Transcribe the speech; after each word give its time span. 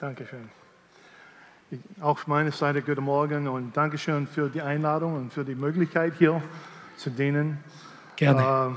Dankeschön. 0.00 0.48
Ich, 1.72 1.80
auch 2.00 2.18
von 2.18 2.34
meiner 2.34 2.52
Seite 2.52 2.82
guten 2.82 3.02
Morgen 3.02 3.48
und 3.48 3.76
Dankeschön 3.76 4.28
für 4.28 4.48
die 4.48 4.62
Einladung 4.62 5.16
und 5.16 5.32
für 5.32 5.44
die 5.44 5.56
Möglichkeit 5.56 6.14
hier 6.16 6.40
zu 6.96 7.10
dienen. 7.10 7.58
Gerne. 8.14 8.76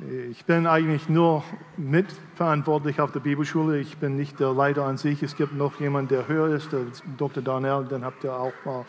Äh, 0.00 0.28
ich 0.30 0.46
bin 0.46 0.66
eigentlich 0.66 1.10
nur 1.10 1.44
mitverantwortlich 1.76 3.02
auf 3.02 3.12
der 3.12 3.20
Bibelschule. 3.20 3.80
Ich 3.80 3.98
bin 3.98 4.16
nicht 4.16 4.40
der 4.40 4.54
Leiter 4.54 4.86
an 4.86 4.96
sich. 4.96 5.22
Es 5.22 5.36
gibt 5.36 5.52
noch 5.52 5.78
jemanden, 5.78 6.08
der 6.08 6.26
höher 6.26 6.56
ist, 6.56 6.72
der 6.72 6.86
Dr. 7.18 7.42
Darnell, 7.42 7.84
den 7.84 8.02
habt 8.02 8.24
ihr 8.24 8.32
auch 8.32 8.54
mal 8.64 8.86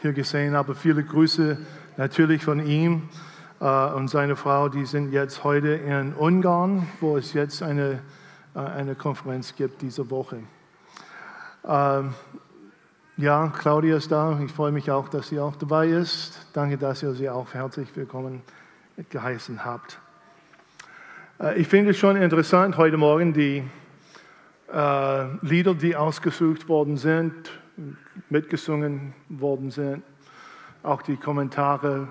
hier 0.00 0.12
gesehen. 0.12 0.54
Aber 0.54 0.76
viele 0.76 1.02
Grüße 1.02 1.58
natürlich 1.96 2.44
von 2.44 2.64
ihm 2.64 3.08
äh, 3.60 3.64
und 3.64 4.06
seiner 4.06 4.36
Frau. 4.36 4.68
Die 4.68 4.86
sind 4.86 5.10
jetzt 5.10 5.42
heute 5.42 5.70
in 5.70 6.12
Ungarn, 6.14 6.86
wo 7.00 7.16
es 7.16 7.32
jetzt 7.32 7.64
eine, 7.64 7.98
eine 8.54 8.94
Konferenz 8.94 9.54
gibt 9.54 9.82
diese 9.82 10.10
Woche. 10.10 10.38
Ähm, 11.66 12.14
ja, 13.16 13.52
Claudia 13.56 13.96
ist 13.96 14.10
da. 14.10 14.38
Ich 14.44 14.52
freue 14.52 14.72
mich 14.72 14.90
auch, 14.90 15.08
dass 15.08 15.28
sie 15.28 15.38
auch 15.38 15.56
dabei 15.56 15.88
ist. 15.88 16.46
Danke, 16.52 16.76
dass 16.76 17.02
ihr 17.02 17.12
sie 17.12 17.30
auch 17.30 17.54
herzlich 17.54 17.88
willkommen 17.94 18.42
geheißen 19.10 19.64
habt. 19.64 19.98
Äh, 21.40 21.60
ich 21.60 21.68
finde 21.68 21.92
es 21.92 21.98
schon 21.98 22.16
interessant 22.16 22.76
heute 22.76 22.96
Morgen, 22.96 23.32
die 23.32 23.62
äh, 24.72 25.24
Lieder, 25.42 25.74
die 25.74 25.96
ausgesucht 25.96 26.68
worden 26.68 26.96
sind, 26.96 27.32
mitgesungen 28.28 29.14
worden 29.28 29.70
sind, 29.70 30.02
auch 30.82 31.02
die 31.02 31.16
Kommentare 31.16 32.08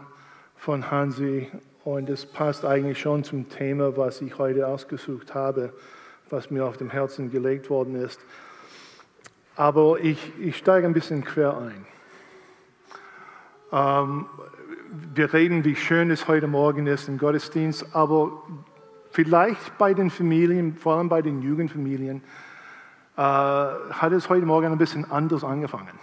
von 0.55 0.89
Hansi. 0.89 1.49
Und 1.83 2.09
es 2.09 2.25
passt 2.25 2.63
eigentlich 2.63 2.99
schon 2.99 3.23
zum 3.23 3.49
Thema, 3.49 3.97
was 3.97 4.21
ich 4.21 4.37
heute 4.37 4.67
ausgesucht 4.67 5.33
habe, 5.33 5.73
was 6.31 6.51
mir 6.51 6.65
auf 6.65 6.77
dem 6.77 6.89
Herzen 6.89 7.31
gelegt 7.31 7.69
worden 7.69 7.95
ist. 7.95 8.19
Aber 9.55 9.99
ich, 9.99 10.31
ich 10.39 10.57
steige 10.57 10.87
ein 10.87 10.93
bisschen 10.93 11.23
quer 11.23 11.57
ein. 11.57 11.85
Ähm, 13.71 14.25
wir 15.13 15.33
reden, 15.33 15.63
wie 15.63 15.75
schön 15.75 16.11
es 16.11 16.27
heute 16.27 16.47
Morgen 16.47 16.87
ist 16.87 17.07
im 17.07 17.17
Gottesdienst, 17.17 17.95
aber 17.95 18.43
vielleicht 19.09 19.77
bei 19.77 19.93
den 19.93 20.09
Familien, 20.09 20.75
vor 20.75 20.95
allem 20.95 21.09
bei 21.09 21.21
den 21.21 21.41
Jugendfamilien, 21.41 22.23
äh, 23.17 23.21
hat 23.21 24.11
es 24.11 24.29
heute 24.29 24.45
Morgen 24.45 24.71
ein 24.71 24.77
bisschen 24.77 25.09
anders 25.09 25.43
angefangen. 25.43 25.99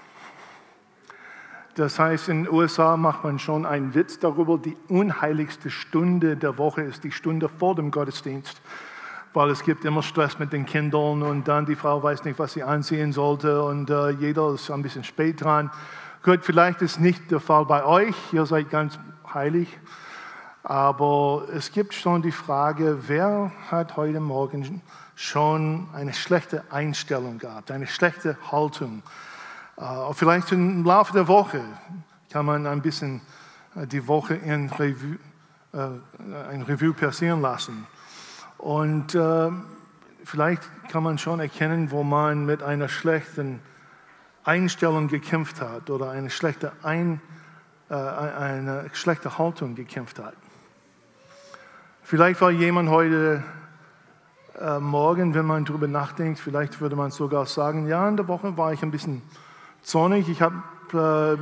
Das 1.75 1.99
heißt, 1.99 2.29
in 2.29 2.45
den 2.45 2.53
USA 2.53 2.97
macht 2.97 3.23
man 3.25 3.39
schon 3.39 3.65
einen 3.65 3.95
Witz 3.95 4.19
darüber, 4.19 4.59
die 4.59 4.77
unheiligste 4.89 5.71
Stunde 5.71 6.37
der 6.37 6.59
Woche 6.59 6.83
ist 6.83 7.05
die 7.05 7.13
Stunde 7.13 7.49
vor 7.49 7.77
dem 7.77 7.91
Gottesdienst, 7.91 8.61
weil 9.35 9.51
es 9.51 9.63
gibt 9.63 9.85
immer 9.85 10.03
Stress 10.03 10.39
mit 10.39 10.53
den 10.53 10.67
Kindern 10.67 11.23
und 11.23 11.49
dann 11.49 11.67
die 11.67 11.77
Frau 11.77 12.03
weiß 12.03 12.25
nicht, 12.25 12.39
was 12.39 12.53
sie 12.53 12.63
anziehen 12.63 13.13
sollte 13.13 13.63
und 13.63 13.91
äh, 13.91 14.11
jeder 14.11 14.55
ist 14.55 14.71
ein 14.71 14.83
bisschen 14.83 15.05
spät 15.05 15.43
dran. 15.43 15.71
Gut, 16.23 16.41
vielleicht 16.43 16.83
ist 16.83 17.01
nicht 17.01 17.31
der 17.31 17.41
Fall 17.41 17.65
bei 17.67 17.85
euch, 17.85 18.17
ihr 18.33 18.47
seid 18.47 18.71
ganz 18.71 18.99
heilig, 19.33 19.79
aber 20.63 21.47
es 21.53 21.73
gibt 21.73 21.95
schon 21.95 22.23
die 22.23 22.33
Frage, 22.33 22.99
wer 23.07 23.53
hat 23.71 23.97
heute 23.97 24.21
Morgen 24.21 24.83
schon 25.15 25.89
eine 25.95 26.13
schlechte 26.13 26.65
Einstellung 26.71 27.39
gehabt, 27.39 27.71
eine 27.71 27.87
schlechte 27.87 28.37
Haltung? 28.51 29.03
Uh, 29.77 30.13
vielleicht 30.13 30.51
im 30.51 30.85
Laufe 30.85 31.13
der 31.13 31.29
Woche 31.29 31.63
kann 32.31 32.47
man 32.47 32.67
ein 32.67 32.83
bisschen 32.83 33.21
uh, 33.77 33.87
die 33.87 34.07
Woche 34.09 34.35
in 34.35 34.69
Revue, 34.71 35.19
uh, 35.73 36.01
ein 36.51 36.63
Revue 36.63 36.93
passieren 36.93 37.41
lassen. 37.41 37.87
Und 38.59 39.17
vielleicht 40.25 40.63
kann 40.91 41.03
man 41.03 41.19
schon 41.19 41.41
erkennen, 41.41 41.91
wo 41.91 42.03
man 42.03 42.45
mit 42.45 42.63
einer 42.63 42.89
schlechten 42.89 43.61
Einstellung 44.45 45.09
gekämpft 45.09 45.61
hat 45.61 45.91
oder 45.91 46.11
eine 46.11 46.31
schlechte, 46.31 46.73
Ein, 46.83 47.21
eine 47.89 48.91
schlechte 48.93 49.39
Haltung 49.39 49.75
gekämpft 49.75 50.19
hat. 50.19 50.35
Vielleicht 52.03 52.41
war 52.41 52.51
jemand 52.51 52.91
heute 52.91 53.43
Morgen, 54.81 55.35
wenn 55.35 55.47
man 55.47 55.65
darüber 55.65 55.87
nachdenkt, 55.87 56.41
vielleicht 56.41 56.81
würde 56.81 56.97
man 56.97 57.13
sogar 57.13 57.47
sagen, 57.47 57.87
ja, 57.87 58.09
in 58.09 58.17
der 58.17 58.27
Woche 58.27 58.57
war 58.57 58.73
ich 58.73 58.83
ein 58.83 58.91
bisschen 58.91 59.23
zornig. 59.83 60.29
Ich 60.29 60.43
habe 60.43 60.57
äh, 60.93 61.41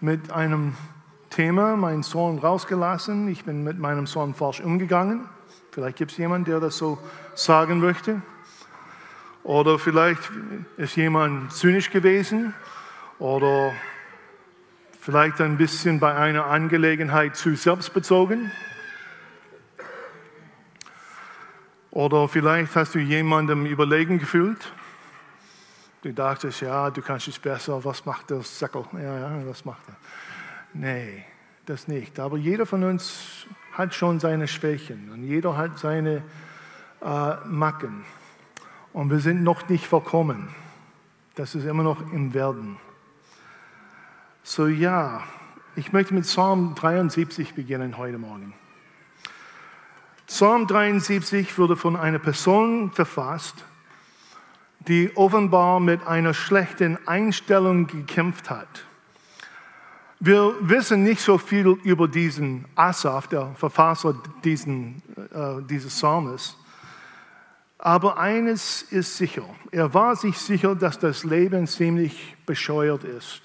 mit 0.00 0.30
einem 0.30 0.74
Thema 1.30 1.76
meinen 1.76 2.04
Sohn 2.04 2.38
rausgelassen. 2.38 3.26
Ich 3.26 3.44
bin 3.44 3.64
mit 3.64 3.80
meinem 3.80 4.06
Sohn 4.06 4.34
falsch 4.34 4.60
umgegangen. 4.60 5.24
Vielleicht 5.74 5.96
gibt 5.96 6.12
es 6.12 6.18
jemanden, 6.18 6.44
der 6.44 6.60
das 6.60 6.78
so 6.78 6.98
sagen 7.34 7.80
möchte. 7.80 8.22
Oder 9.42 9.76
vielleicht 9.76 10.30
ist 10.76 10.94
jemand 10.94 11.52
zynisch 11.52 11.90
gewesen. 11.90 12.54
Oder 13.18 13.72
vielleicht 15.00 15.40
ein 15.40 15.56
bisschen 15.56 15.98
bei 15.98 16.14
einer 16.14 16.46
Angelegenheit 16.46 17.34
zu 17.34 17.56
selbstbezogen. 17.56 18.52
Oder 21.90 22.28
vielleicht 22.28 22.76
hast 22.76 22.94
du 22.94 23.00
jemandem 23.00 23.66
überlegen 23.66 24.20
gefühlt. 24.20 24.72
Du 26.02 26.12
dachtest, 26.12 26.60
ja, 26.60 26.88
du 26.90 27.02
kannst 27.02 27.26
es 27.26 27.40
besser, 27.40 27.84
was 27.84 28.06
macht 28.06 28.30
der 28.30 28.42
Säckel? 28.42 28.84
Ja, 28.92 29.18
ja, 29.18 29.46
was 29.48 29.64
macht 29.64 29.82
er? 29.88 29.96
Nee, 30.72 31.24
das 31.66 31.88
nicht. 31.88 32.18
Aber 32.20 32.36
jeder 32.36 32.66
von 32.66 32.84
uns 32.84 33.46
hat 33.72 33.94
schon 33.94 34.20
seine 34.20 34.48
Schwächen 34.48 35.10
und 35.12 35.24
jeder 35.24 35.56
hat 35.56 35.78
seine 35.78 36.22
äh, 37.02 37.34
Macken. 37.46 38.04
Und 38.92 39.10
wir 39.10 39.18
sind 39.18 39.42
noch 39.42 39.68
nicht 39.68 39.86
vollkommen. 39.86 40.48
Das 41.34 41.54
ist 41.54 41.64
immer 41.64 41.82
noch 41.82 42.00
im 42.12 42.32
Werden. 42.32 42.76
So 44.44 44.66
ja, 44.66 45.22
ich 45.74 45.92
möchte 45.92 46.14
mit 46.14 46.24
Psalm 46.24 46.74
73 46.76 47.54
beginnen 47.54 47.96
heute 47.96 48.18
Morgen. 48.18 48.54
Psalm 50.26 50.66
73 50.66 51.58
wurde 51.58 51.76
von 51.76 51.96
einer 51.96 52.18
Person 52.18 52.92
verfasst, 52.92 53.64
die 54.86 55.10
offenbar 55.16 55.80
mit 55.80 56.06
einer 56.06 56.34
schlechten 56.34 56.98
Einstellung 57.08 57.86
gekämpft 57.86 58.50
hat. 58.50 58.86
Wir 60.26 60.54
wissen 60.60 61.02
nicht 61.02 61.20
so 61.20 61.36
viel 61.36 61.66
über 61.84 62.08
diesen 62.08 62.64
Asaf, 62.74 63.26
der 63.26 63.54
Verfasser 63.56 64.14
diesen, 64.42 65.02
äh, 65.16 65.62
dieses 65.68 65.94
Psalmes. 65.94 66.56
Aber 67.76 68.16
eines 68.16 68.80
ist 68.80 69.18
sicher, 69.18 69.44
er 69.70 69.92
war 69.92 70.16
sich 70.16 70.38
sicher, 70.38 70.74
dass 70.74 70.98
das 70.98 71.24
Leben 71.24 71.66
ziemlich 71.66 72.36
bescheuert 72.46 73.04
ist. 73.04 73.42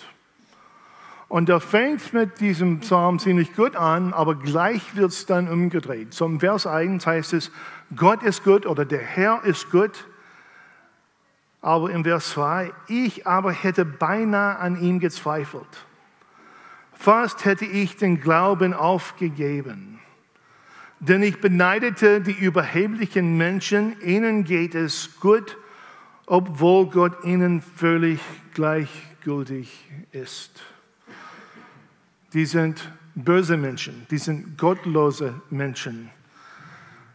Und 1.27 1.49
er 1.49 1.59
fängt 1.59 2.13
mit 2.13 2.39
diesem 2.39 2.79
Psalm 2.79 3.19
ziemlich 3.19 3.53
gut 3.57 3.75
an, 3.75 4.13
aber 4.13 4.35
gleich 4.35 4.95
wird 4.95 5.11
es 5.11 5.25
dann 5.25 5.49
umgedreht. 5.49 6.13
Zum 6.13 6.39
Vers 6.39 6.65
1 6.65 7.05
heißt 7.05 7.33
es, 7.33 7.51
Gott 7.93 8.23
ist 8.23 8.45
gut 8.45 8.65
oder 8.65 8.85
der 8.85 9.01
Herr 9.01 9.43
ist 9.43 9.69
gut 9.69 10.05
aber 11.61 11.91
im 11.91 12.05
Vers 12.05 12.29
2, 12.29 12.71
ich 12.87 13.27
aber 13.27 13.51
hätte 13.51 13.83
beinahe 13.83 14.57
an 14.59 14.81
ihm 14.81 15.01
gezweifelt. 15.01 15.67
Fast 16.99 17.45
hätte 17.45 17.63
ich 17.63 17.95
den 17.95 18.19
Glauben 18.19 18.73
aufgegeben. 18.73 20.01
Denn 20.99 21.23
ich 21.23 21.39
beneidete 21.39 22.19
die 22.19 22.33
überheblichen 22.33 23.37
Menschen, 23.37 23.95
ihnen 24.01 24.43
geht 24.43 24.75
es 24.75 25.17
gut, 25.21 25.55
obwohl 26.25 26.87
Gott 26.87 27.23
ihnen 27.23 27.61
völlig 27.61 28.19
gleichgültig 28.53 29.89
ist. 30.11 30.61
Die 32.33 32.45
sind 32.45 32.91
böse 33.15 33.55
Menschen, 33.55 34.05
die 34.11 34.17
sind 34.17 34.57
gottlose 34.57 35.41
Menschen. 35.49 36.09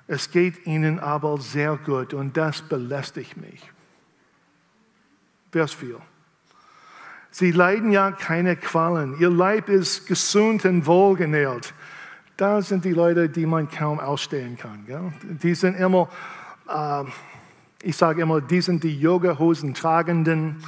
Es 0.06 0.30
geht 0.30 0.66
ihnen 0.66 0.98
aber 0.98 1.38
sehr 1.38 1.76
gut 1.76 2.14
und 2.14 2.38
das 2.38 2.62
belästigt 2.62 3.36
mich. 3.36 3.70
Vers 5.52 5.74
4. 5.74 6.00
Sie 7.36 7.50
leiden 7.50 7.90
ja 7.90 8.12
keine 8.12 8.54
Qualen. 8.54 9.16
Ihr 9.18 9.28
Leib 9.28 9.68
ist 9.68 10.06
gesund 10.06 10.64
und 10.64 10.86
wohlgenährt. 10.86 11.74
Da 12.36 12.62
sind 12.62 12.84
die 12.84 12.92
Leute, 12.92 13.28
die 13.28 13.44
man 13.44 13.68
kaum 13.68 13.98
ausstehen 13.98 14.56
kann. 14.56 14.86
Gell? 14.86 15.12
Die 15.42 15.56
sind 15.56 15.74
immer, 15.74 16.08
äh, 16.68 17.02
ich 17.82 17.96
sage 17.96 18.22
immer, 18.22 18.40
die 18.40 18.60
sind 18.60 18.84
die 18.84 19.00
Yoga-Hosen 19.00 19.74
tragenden, 19.74 20.62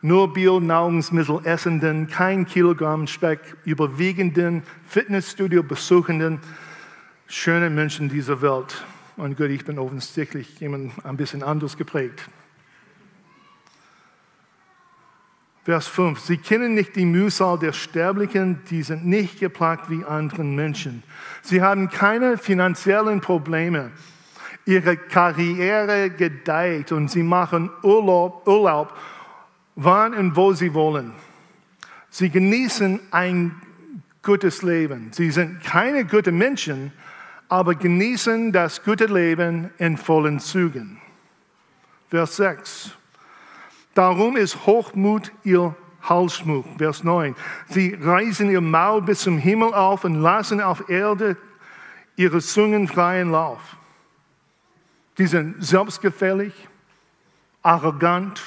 nur 0.00 0.32
Bio-Nahrungsmittel 0.32 1.40
essenden, 1.42 2.06
kein 2.06 2.46
Kilogramm 2.46 3.08
Speck 3.08 3.40
überwiegenden, 3.64 4.62
Fitnessstudio 4.86 5.64
besuchenden, 5.64 6.38
schöne 7.26 7.68
Menschen 7.68 8.08
dieser 8.08 8.40
Welt. 8.42 8.84
Und 9.16 9.36
gut, 9.36 9.50
ich 9.50 9.64
bin 9.64 9.76
offensichtlich 9.76 10.60
jemand 10.60 11.04
ein 11.04 11.16
bisschen 11.16 11.42
anders 11.42 11.76
geprägt. 11.76 12.28
Vers 15.64 15.86
5. 15.86 16.18
Sie 16.18 16.38
kennen 16.38 16.74
nicht 16.74 16.96
die 16.96 17.06
Mühsal 17.06 17.56
der 17.56 17.72
Sterblichen, 17.72 18.60
die 18.70 18.82
sind 18.82 19.06
nicht 19.06 19.38
geplagt 19.38 19.88
wie 19.90 20.04
andere 20.04 20.42
Menschen. 20.42 21.04
Sie 21.42 21.62
haben 21.62 21.88
keine 21.88 22.36
finanziellen 22.36 23.20
Probleme. 23.20 23.92
Ihre 24.64 24.96
Karriere 24.96 26.10
gedeiht 26.10 26.90
und 26.90 27.10
sie 27.10 27.22
machen 27.22 27.70
Urlaub, 27.82 28.46
Urlaub 28.46 28.92
wann 29.76 30.14
und 30.14 30.36
wo 30.36 30.52
sie 30.52 30.74
wollen. 30.74 31.12
Sie 32.10 32.28
genießen 32.28 33.00
ein 33.10 33.60
gutes 34.22 34.62
Leben. 34.62 35.10
Sie 35.12 35.30
sind 35.30 35.62
keine 35.62 36.04
guten 36.04 36.36
Menschen, 36.36 36.92
aber 37.48 37.74
genießen 37.74 38.52
das 38.52 38.82
gute 38.82 39.06
Leben 39.06 39.70
in 39.78 39.96
vollen 39.96 40.40
Zügen. 40.40 40.98
Vers 42.10 42.36
6. 42.36 42.92
Darum 43.94 44.36
ist 44.36 44.66
Hochmut 44.66 45.32
ihr 45.44 45.74
Halsschmuck. 46.02 46.64
Vers 46.78 47.04
9. 47.04 47.34
Sie 47.68 47.96
reißen 48.00 48.50
ihr 48.50 48.60
Maul 48.60 49.02
bis 49.02 49.20
zum 49.20 49.38
Himmel 49.38 49.74
auf 49.74 50.04
und 50.04 50.20
lassen 50.20 50.60
auf 50.60 50.88
Erde 50.88 51.36
ihre 52.16 52.40
Zungen 52.40 52.88
freien 52.88 53.30
Lauf. 53.30 53.76
Die 55.18 55.26
sind 55.26 55.62
selbstgefällig, 55.62 56.52
arrogant. 57.62 58.42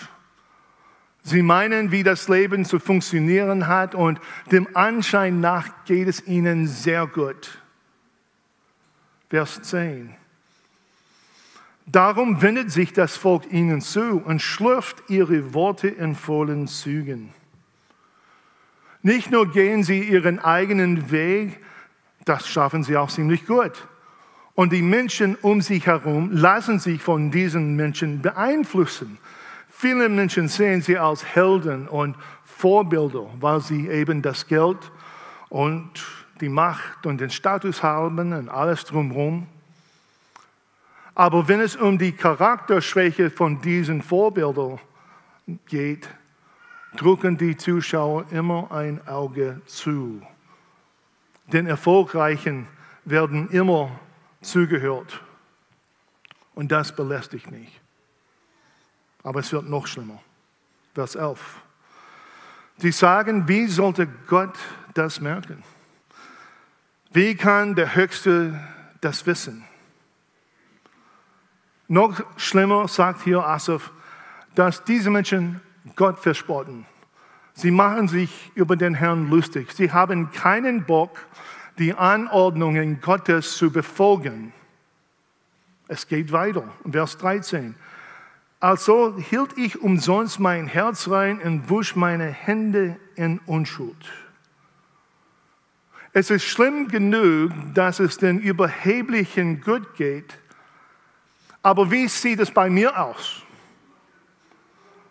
Sie 1.22 1.42
meinen, 1.42 1.92
wie 1.92 2.04
das 2.04 2.28
Leben 2.28 2.66
zu 2.66 2.80
funktionieren 2.80 3.68
hat 3.68 3.96
und 3.96 4.20
dem 4.52 4.68
Anschein 4.76 5.40
nach 5.40 5.68
geht 5.86 6.08
es 6.08 6.26
ihnen 6.28 6.68
sehr 6.68 7.08
gut. 7.08 7.60
Vers 9.30 9.62
10. 9.64 10.16
Darum 11.86 12.42
wendet 12.42 12.72
sich 12.72 12.94
das 12.94 13.16
Volk 13.16 13.52
ihnen 13.52 13.80
zu 13.80 14.22
und 14.26 14.42
schlürft 14.42 15.04
ihre 15.08 15.54
Worte 15.54 15.88
in 15.88 16.16
vollen 16.16 16.68
Zügen. 16.68 17.34
Nicht 19.04 19.30
nur 19.30 19.52
gehen 19.52 19.84
sie 19.84 20.02
ihren 20.02 20.40
eigenen 20.40 21.12
Weg, 21.12 21.60
das 22.26 22.48
schaffen 22.48 22.84
sie 22.84 22.98
auch 22.98 23.12
ziemlich 23.12 23.46
gut. 23.46 23.88
Und 24.56 24.74
die 24.74 24.82
Menschen 24.82 25.36
um 25.36 25.62
sich 25.62 25.86
herum 25.86 26.32
lassen 26.32 26.80
sich 26.80 27.04
von 27.04 27.30
diesen 27.30 27.76
Menschen 27.76 28.22
beeinflussen. 28.22 29.20
Viele 29.70 30.10
Menschen 30.10 30.48
sehen 30.48 30.82
sie 30.82 30.98
als 30.98 31.24
Helden 31.24 31.88
und 31.88 32.16
Vorbilder, 32.46 33.28
weil 33.40 33.60
sie 33.60 33.90
eben 33.90 34.22
das 34.22 34.48
Geld 34.48 34.92
und 35.50 35.92
die 36.42 36.50
Macht 36.50 37.06
und 37.06 37.22
den 37.22 37.30
Status 37.30 37.84
haben 37.84 38.34
und 38.34 38.50
alles 38.50 38.86
drumherum. 38.86 39.46
Aber 41.16 41.48
wenn 41.48 41.62
es 41.62 41.78
um 41.78 41.98
die 41.98 42.12
Charakterschwäche 42.12 43.32
von 43.32 43.62
diesen 43.62 44.02
Vorbildern 44.02 44.80
geht, 45.66 46.10
drücken 46.98 47.38
die 47.38 47.56
Zuschauer 47.56 48.26
immer 48.32 48.72
ein 48.72 49.06
Auge 49.08 49.62
zu. 49.66 50.22
Den 51.48 51.68
Erfolgreichen 51.68 52.68
werden 53.06 53.50
immer 53.50 53.98
zugehört. 54.42 55.22
Und 56.54 56.72
das 56.72 56.94
belästigt 56.94 57.50
mich. 57.50 57.80
Aber 59.24 59.40
es 59.40 59.52
wird 59.52 59.70
noch 59.70 59.88
schlimmer. 59.88 60.22
Vers 60.94 61.16
11. 61.16 61.62
Sie 62.78 62.92
sagen, 62.92 63.48
wie 63.48 63.68
sollte 63.68 64.08
Gott 64.28 64.58
das 64.94 65.22
merken? 65.22 65.64
Wie 67.12 67.36
kann 67.36 67.76
der 67.76 67.96
Höchste 67.96 68.60
das 69.00 69.26
wissen? 69.26 69.66
Noch 71.88 72.22
schlimmer 72.38 72.88
sagt 72.88 73.22
hier 73.22 73.46
Asaf, 73.46 73.92
dass 74.56 74.84
diese 74.84 75.10
Menschen 75.10 75.62
Gott 75.96 76.20
verspotten. 76.20 76.86
Sie 77.54 77.72
machen 77.72 78.08
sich 78.08 78.52
über 78.56 78.76
den 78.76 78.96
Herrn 78.96 79.30
lustig. 79.30 79.72
Sie 79.72 79.92
haben 79.92 80.32
keinen 80.32 80.84
Bock, 80.84 81.26
die 81.78 81.94
Anordnungen 81.94 83.02
Gottes 83.02 83.56
zu 83.58 83.72
befolgen. 83.72 84.52
Es 85.88 86.08
geht 86.08 86.32
weiter. 86.32 86.64
Vers 86.90 87.18
13. 87.18 87.76
Also 88.60 89.18
hielt 89.18 89.58
ich 89.58 89.82
umsonst 89.82 90.40
mein 90.40 90.68
Herz 90.68 91.08
rein 91.10 91.40
und 91.40 91.70
wusch 91.70 91.96
meine 91.96 92.26
Hände 92.26 92.98
in 93.16 93.40
Unschuld. 93.46 93.96
Es 96.14 96.30
ist 96.30 96.46
schlimm 96.46 96.88
genug, 96.88 97.52
dass 97.74 98.00
es 98.00 98.18
den 98.18 98.40
Überheblichen 98.40 99.62
gut 99.62 99.96
geht, 99.96 100.40
aber 101.66 101.90
wie 101.90 102.08
sieht 102.08 102.40
es 102.40 102.52
bei 102.52 102.70
mir 102.70 102.96
aus? 102.96 103.42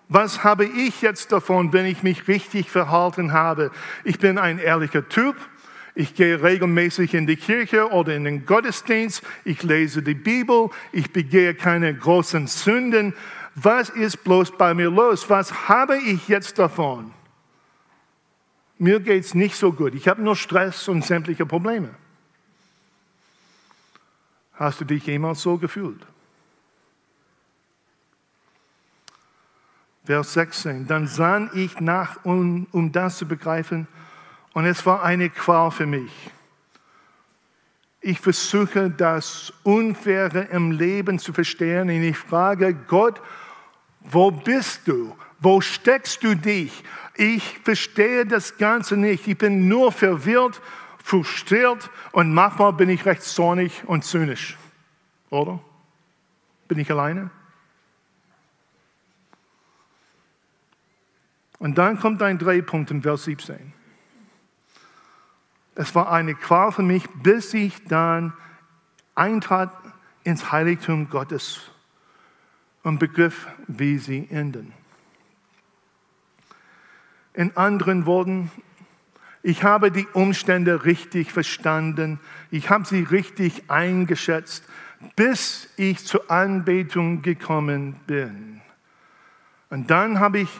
Was 0.08 0.44
habe 0.44 0.64
ich 0.64 1.02
jetzt 1.02 1.32
davon, 1.32 1.72
wenn 1.72 1.84
ich 1.84 2.04
mich 2.04 2.28
richtig 2.28 2.70
verhalten 2.70 3.32
habe? 3.32 3.72
Ich 4.04 4.20
bin 4.20 4.38
ein 4.38 4.60
ehrlicher 4.60 5.08
Typ. 5.08 5.34
Ich 5.96 6.14
gehe 6.14 6.40
regelmäßig 6.40 7.12
in 7.14 7.26
die 7.26 7.34
Kirche 7.34 7.90
oder 7.90 8.14
in 8.14 8.22
den 8.22 8.46
Gottesdienst. 8.46 9.24
Ich 9.44 9.64
lese 9.64 10.00
die 10.00 10.14
Bibel. 10.14 10.70
Ich 10.92 11.12
begehe 11.12 11.56
keine 11.56 11.92
großen 11.92 12.46
Sünden. 12.46 13.14
Was 13.56 13.88
ist 13.88 14.22
bloß 14.22 14.56
bei 14.56 14.74
mir 14.74 14.90
los? 14.90 15.28
Was 15.28 15.68
habe 15.68 15.98
ich 15.98 16.28
jetzt 16.28 16.60
davon? 16.60 17.12
Mir 18.78 19.00
geht 19.00 19.24
es 19.24 19.34
nicht 19.34 19.56
so 19.56 19.72
gut. 19.72 19.96
Ich 19.96 20.06
habe 20.06 20.22
nur 20.22 20.36
Stress 20.36 20.86
und 20.86 21.04
sämtliche 21.04 21.46
Probleme. 21.46 21.90
Hast 24.52 24.80
du 24.80 24.84
dich 24.84 25.04
jemals 25.04 25.42
so 25.42 25.58
gefühlt? 25.58 26.06
Vers 30.04 30.34
16. 30.34 30.86
Dann 30.86 31.06
sah 31.06 31.50
ich 31.54 31.80
nach, 31.80 32.24
um, 32.24 32.66
um 32.72 32.92
das 32.92 33.18
zu 33.18 33.26
begreifen, 33.26 33.88
und 34.52 34.66
es 34.66 34.86
war 34.86 35.02
eine 35.02 35.30
Qual 35.30 35.70
für 35.70 35.86
mich. 35.86 36.12
Ich 38.00 38.20
versuche 38.20 38.90
das 38.90 39.52
Unfaire 39.62 40.48
im 40.50 40.70
Leben 40.70 41.18
zu 41.18 41.32
verstehen 41.32 41.88
und 41.88 42.02
ich 42.02 42.18
frage 42.18 42.74
Gott, 42.74 43.20
wo 44.00 44.30
bist 44.30 44.86
du? 44.86 45.16
Wo 45.40 45.60
steckst 45.60 46.22
du 46.22 46.36
dich? 46.36 46.84
Ich 47.16 47.58
verstehe 47.64 48.26
das 48.26 48.58
Ganze 48.58 48.96
nicht. 48.96 49.26
Ich 49.26 49.38
bin 49.38 49.66
nur 49.66 49.90
verwirrt, 49.90 50.60
frustriert 51.02 51.90
und 52.12 52.32
manchmal 52.32 52.74
bin 52.74 52.90
ich 52.90 53.04
recht 53.06 53.22
zornig 53.22 53.82
und 53.86 54.04
zynisch. 54.04 54.56
Oder? 55.30 55.58
Bin 56.68 56.78
ich 56.78 56.90
alleine? 56.90 57.30
Und 61.64 61.78
dann 61.78 61.98
kommt 61.98 62.20
ein 62.20 62.36
Drehpunkt 62.36 62.90
in 62.90 63.00
Vers 63.00 63.24
17. 63.24 63.72
Es 65.76 65.94
war 65.94 66.12
eine 66.12 66.34
Qual 66.34 66.70
für 66.72 66.82
mich, 66.82 67.08
bis 67.22 67.54
ich 67.54 67.82
dann 67.84 68.34
eintrat 69.14 69.72
ins 70.24 70.52
Heiligtum 70.52 71.08
Gottes 71.08 71.70
und 72.82 72.98
begriff, 72.98 73.48
wie 73.66 73.96
sie 73.96 74.28
enden. 74.30 74.74
In 77.32 77.56
anderen 77.56 78.04
Worten, 78.04 78.50
ich 79.42 79.64
habe 79.64 79.90
die 79.90 80.06
Umstände 80.08 80.84
richtig 80.84 81.32
verstanden, 81.32 82.20
ich 82.50 82.68
habe 82.68 82.84
sie 82.84 83.04
richtig 83.04 83.70
eingeschätzt, 83.70 84.68
bis 85.16 85.70
ich 85.78 86.04
zur 86.04 86.30
Anbetung 86.30 87.22
gekommen 87.22 87.96
bin. 88.06 88.60
Und 89.70 89.90
dann 89.90 90.20
habe 90.20 90.40
ich 90.40 90.50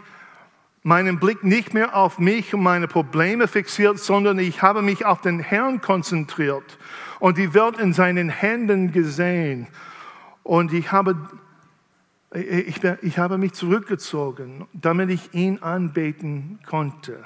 meinen 0.85 1.19
Blick 1.19 1.43
nicht 1.43 1.73
mehr 1.73 1.97
auf 1.97 2.19
mich 2.19 2.55
und 2.55 2.63
meine 2.63 2.87
Probleme 2.87 3.49
fixiert, 3.49 3.99
sondern 3.99 4.39
ich 4.39 4.63
habe 4.63 4.83
mich 4.83 5.07
auf 5.07 5.23
den 5.23 5.41
Herrn 5.41 5.81
konzentriert 5.81 6.79
und 7.19 7.39
die 7.39 7.55
Welt 7.55 7.79
in 7.79 7.95
seinen 7.95 8.29
Händen 8.29 8.93
gesehen. 8.93 9.67
Und 10.43 10.75
ich 10.75 10.93
habe, 10.93 11.17
ich, 12.35 12.85
ich 12.85 13.19
habe 13.19 13.39
mich 13.39 13.55
zurückgezogen, 13.55 14.69
damit 14.75 15.09
ich 15.09 15.33
ihn 15.33 15.63
anbeten 15.63 16.61
konnte. 16.67 17.25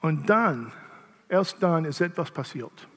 Und 0.00 0.30
dann, 0.30 0.72
erst 1.28 1.62
dann 1.62 1.84
ist 1.84 2.00
etwas 2.00 2.30
passiert. 2.30 2.88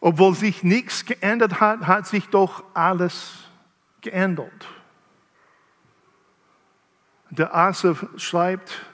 Obwohl 0.00 0.34
sich 0.34 0.62
nichts 0.62 1.04
geändert 1.04 1.60
hat, 1.60 1.86
hat 1.86 2.06
sich 2.06 2.28
doch 2.30 2.64
alles 2.72 3.44
geändert. 4.00 4.66
Der 7.32 7.54
Asaf 7.54 8.04
schreibt, 8.18 8.84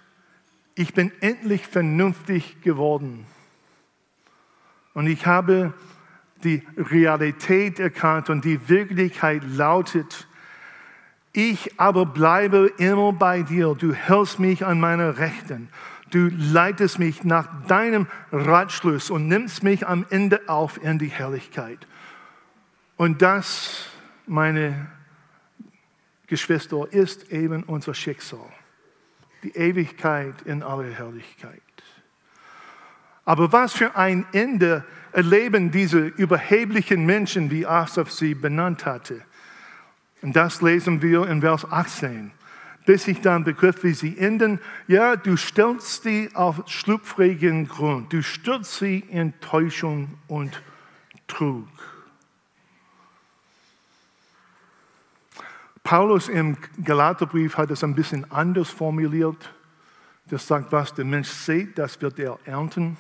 ich 0.77 0.95
bin 0.95 1.11
endlich 1.21 1.67
vernünftig 1.67 2.63
geworden. 2.63 3.27
Und 4.95 5.09
ich 5.09 5.27
habe 5.27 5.75
die 6.45 6.63
Realität 6.77 7.81
erkannt 7.81 8.31
und 8.31 8.45
die 8.45 8.69
Wirklichkeit 8.69 9.43
lautet, 9.45 10.29
ich 11.33 11.81
aber 11.81 12.07
bleibe 12.07 12.71
immer 12.79 13.13
bei 13.13 13.43
dir. 13.43 13.75
Du 13.75 13.93
hältst 13.93 14.39
mich 14.39 14.65
an 14.65 14.79
meiner 14.79 15.19
Rechten. 15.19 15.69
Du 16.11 16.31
leitest 16.31 17.01
mich 17.01 17.25
nach 17.25 17.67
deinem 17.67 18.07
Ratschluss 18.31 19.11
und 19.11 19.27
nimmst 19.27 19.65
mich 19.65 19.85
am 19.85 20.07
Ende 20.11 20.43
auf 20.47 20.81
in 20.81 21.01
die 21.01 21.09
Herrlichkeit. 21.09 21.89
Und 22.97 23.21
das, 23.21 23.91
meine 24.27 24.87
Geschwister, 26.29 26.87
ist 26.91 27.33
eben 27.33 27.65
unser 27.65 27.95
Schicksal. 27.95 28.53
Die 29.43 29.57
Ewigkeit 29.57 30.35
in 30.45 30.63
aller 30.63 30.93
Herrlichkeit. 30.93 31.61
Aber 33.25 33.53
was 33.53 33.75
für 33.75 33.97
ein 33.97 34.25
Ende 34.33 34.85
erleben 35.13 35.71
diese 35.71 35.99
überheblichen 35.99 37.05
Menschen, 37.05 37.51
wie 37.51 37.67
Asaf 37.67 38.11
sie 38.11 38.35
benannt 38.35 38.87
hatte. 38.87 39.23
Und 40.23 40.35
das 40.35 40.63
lesen 40.63 41.03
wir 41.03 41.29
in 41.29 41.41
Vers 41.41 41.71
18. 41.71 42.31
Bis 42.87 43.07
ich 43.07 43.21
dann 43.21 43.45
begriff, 43.45 43.85
wie 43.85 43.93
sie 43.93 44.17
enden. 44.17 44.61
Ja, 44.87 45.17
du 45.17 45.37
stellst 45.37 46.05
sie 46.05 46.31
auf 46.35 46.63
schlüpfrigen 46.67 47.69
Grund. 47.69 48.13
Du 48.13 48.23
stürzt 48.23 48.77
sie 48.79 49.01
in 49.11 49.39
Täuschung 49.41 50.15
und 50.27 50.63
Trug. 51.27 51.69
Paulus 55.89 56.29
im 56.29 56.55
Galaterbrief 56.85 57.57
hat 57.57 57.71
es 57.71 57.83
ein 57.83 57.95
bisschen 57.95 58.31
anders 58.31 58.69
formuliert. 58.69 59.55
Das 60.27 60.47
sagt, 60.47 60.71
was 60.71 60.93
der 60.93 61.07
Mensch 61.07 61.31
sieht, 61.31 61.79
das 61.79 61.99
wird 62.03 62.19
er 62.19 62.39
ernten. 62.45 62.99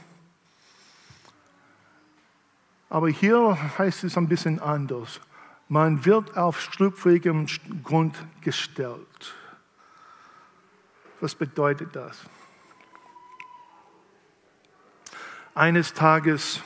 Aber 2.88 3.10
hier 3.10 3.58
heißt 3.76 4.04
es 4.04 4.16
ein 4.16 4.26
bisschen 4.26 4.58
anders. 4.58 5.20
Man 5.68 6.06
wird 6.06 6.34
auf 6.38 6.62
schlüpfrigem 6.62 7.44
Grund 7.84 8.16
gestellt. 8.40 9.34
Was 11.20 11.34
bedeutet 11.34 11.94
das? 11.94 12.24
Eines 15.54 15.92
Tages 15.92 16.62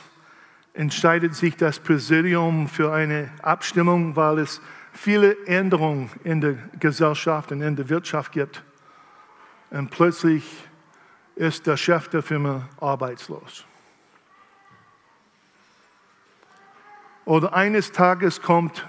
entscheidet 0.73 1.35
sich 1.35 1.57
das 1.57 1.79
Präsidium 1.79 2.69
für 2.69 2.93
eine 2.93 3.29
Abstimmung, 3.41 4.15
weil 4.15 4.39
es 4.39 4.61
viele 4.93 5.45
Änderungen 5.45 6.09
in 6.23 6.39
der 6.39 6.53
Gesellschaft 6.79 7.51
und 7.51 7.61
in 7.61 7.75
der 7.75 7.89
Wirtschaft 7.89 8.31
gibt. 8.31 8.63
Und 9.71 9.89
plötzlich 9.89 10.43
ist 11.35 11.65
der 11.67 11.77
Chef 11.77 12.07
der 12.07 12.21
Firma 12.21 12.69
arbeitslos. 12.79 13.65
Oder 17.25 17.53
eines 17.53 17.91
Tages 17.91 18.41
kommt 18.41 18.85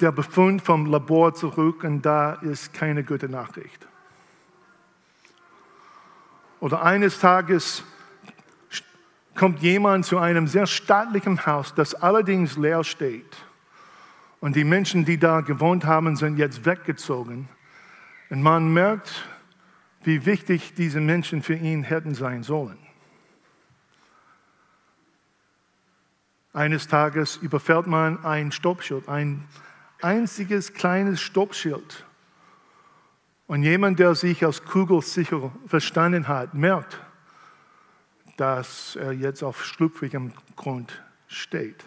der 0.00 0.12
Befund 0.12 0.62
vom 0.62 0.86
Labor 0.86 1.34
zurück 1.34 1.82
und 1.84 2.02
da 2.02 2.34
ist 2.34 2.72
keine 2.72 3.02
gute 3.02 3.28
Nachricht. 3.28 3.86
Oder 6.60 6.82
eines 6.82 7.18
Tages 7.18 7.84
kommt 9.34 9.60
jemand 9.60 10.06
zu 10.06 10.18
einem 10.18 10.46
sehr 10.46 10.66
staatlichen 10.66 11.46
Haus, 11.46 11.74
das 11.74 11.94
allerdings 11.94 12.56
leer 12.56 12.82
steht. 12.82 13.36
Und 14.40 14.54
die 14.56 14.64
Menschen, 14.64 15.04
die 15.04 15.18
da 15.18 15.40
gewohnt 15.40 15.84
haben, 15.84 16.16
sind 16.16 16.38
jetzt 16.38 16.64
weggezogen. 16.64 17.48
Und 18.30 18.42
man 18.42 18.72
merkt, 18.72 19.26
wie 20.02 20.26
wichtig 20.26 20.74
diese 20.74 21.00
Menschen 21.00 21.42
für 21.42 21.54
ihn 21.54 21.82
hätten 21.82 22.14
sein 22.14 22.42
sollen. 22.42 22.78
Eines 26.52 26.88
Tages 26.88 27.36
überfällt 27.36 27.86
man 27.86 28.24
ein 28.24 28.52
Stoppschild, 28.52 29.08
ein 29.08 29.44
einziges 30.00 30.72
kleines 30.72 31.20
Stoppschild. 31.20 32.04
Und 33.46 33.62
jemand, 33.62 33.98
der 33.98 34.14
sich 34.14 34.44
als 34.44 34.64
kugelsicher 34.64 35.52
verstanden 35.66 36.28
hat, 36.28 36.54
merkt, 36.54 37.00
dass 38.36 38.96
er 38.96 39.12
jetzt 39.12 39.42
auf 39.42 39.64
schlüpfrigem 39.64 40.32
Grund 40.54 41.02
steht. 41.26 41.84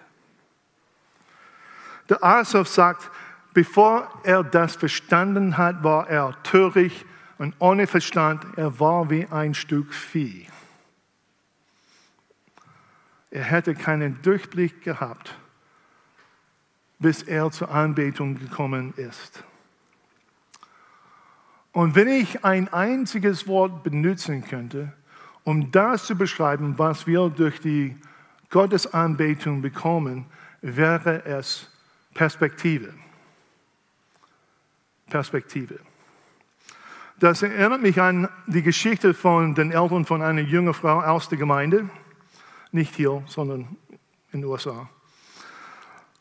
Der 2.12 2.22
Asaf 2.25 2.68
sagt, 2.68 3.10
bevor 3.53 4.12
er 4.24 4.44
das 4.44 4.75
verstanden 4.75 5.58
hat, 5.58 5.82
war 5.82 6.10
er 6.10 6.36
töricht 6.44 7.06
und 7.38 7.56
ohne 7.60 7.88
Verstand, 7.88 8.46
er 8.58 8.82
war 8.82 9.10
wie 9.10 9.27
ein 9.27 9.53
Stück 9.53 9.94
Vieh. 9.94 10.46
Er 13.30 13.44
hätte 13.44 13.75
keinen 13.75 14.22
Durchblick 14.24 14.84
gehabt, 14.84 15.38
bis 17.00 17.24
er 17.24 17.50
zur 17.50 17.72
Anbetung 17.72 18.38
gekommen 18.38 18.94
ist. 18.98 19.46
Und 21.72 21.96
wenn 21.96 22.10
ich 22.10 22.44
ein 22.44 22.68
einziges 22.74 23.48
Wort 23.48 23.84
benutzen 23.84 24.44
könnte, 24.44 24.91
um 25.46 25.72
das 25.72 26.08
zu 26.08 26.18
beschreiben, 26.18 26.77
was 26.77 27.08
wir 27.08 27.30
durch 27.30 27.62
die 27.62 27.96
Gottesanbetung 28.50 29.62
bekommen, 29.62 30.25
wäre 30.60 31.24
es 31.24 31.71
Perspektive. 32.13 32.94
Perspektive. 35.10 35.80
Das 37.20 37.44
erinnert 37.44 37.82
mich 37.82 38.01
an 38.01 38.27
die 38.48 38.63
Geschichte 38.63 39.13
von 39.13 39.53
den 39.53 39.72
Eltern 39.72 40.06
von 40.06 40.22
einer 40.22 40.41
jungen 40.41 40.74
Frau 40.74 41.01
aus 41.01 41.30
der 41.30 41.38
Gemeinde. 41.38 41.89
Nicht 42.72 42.96
hier, 42.96 43.22
sondern 43.27 43.77
in 44.32 44.41
den 44.41 44.46
USA. 44.46 44.89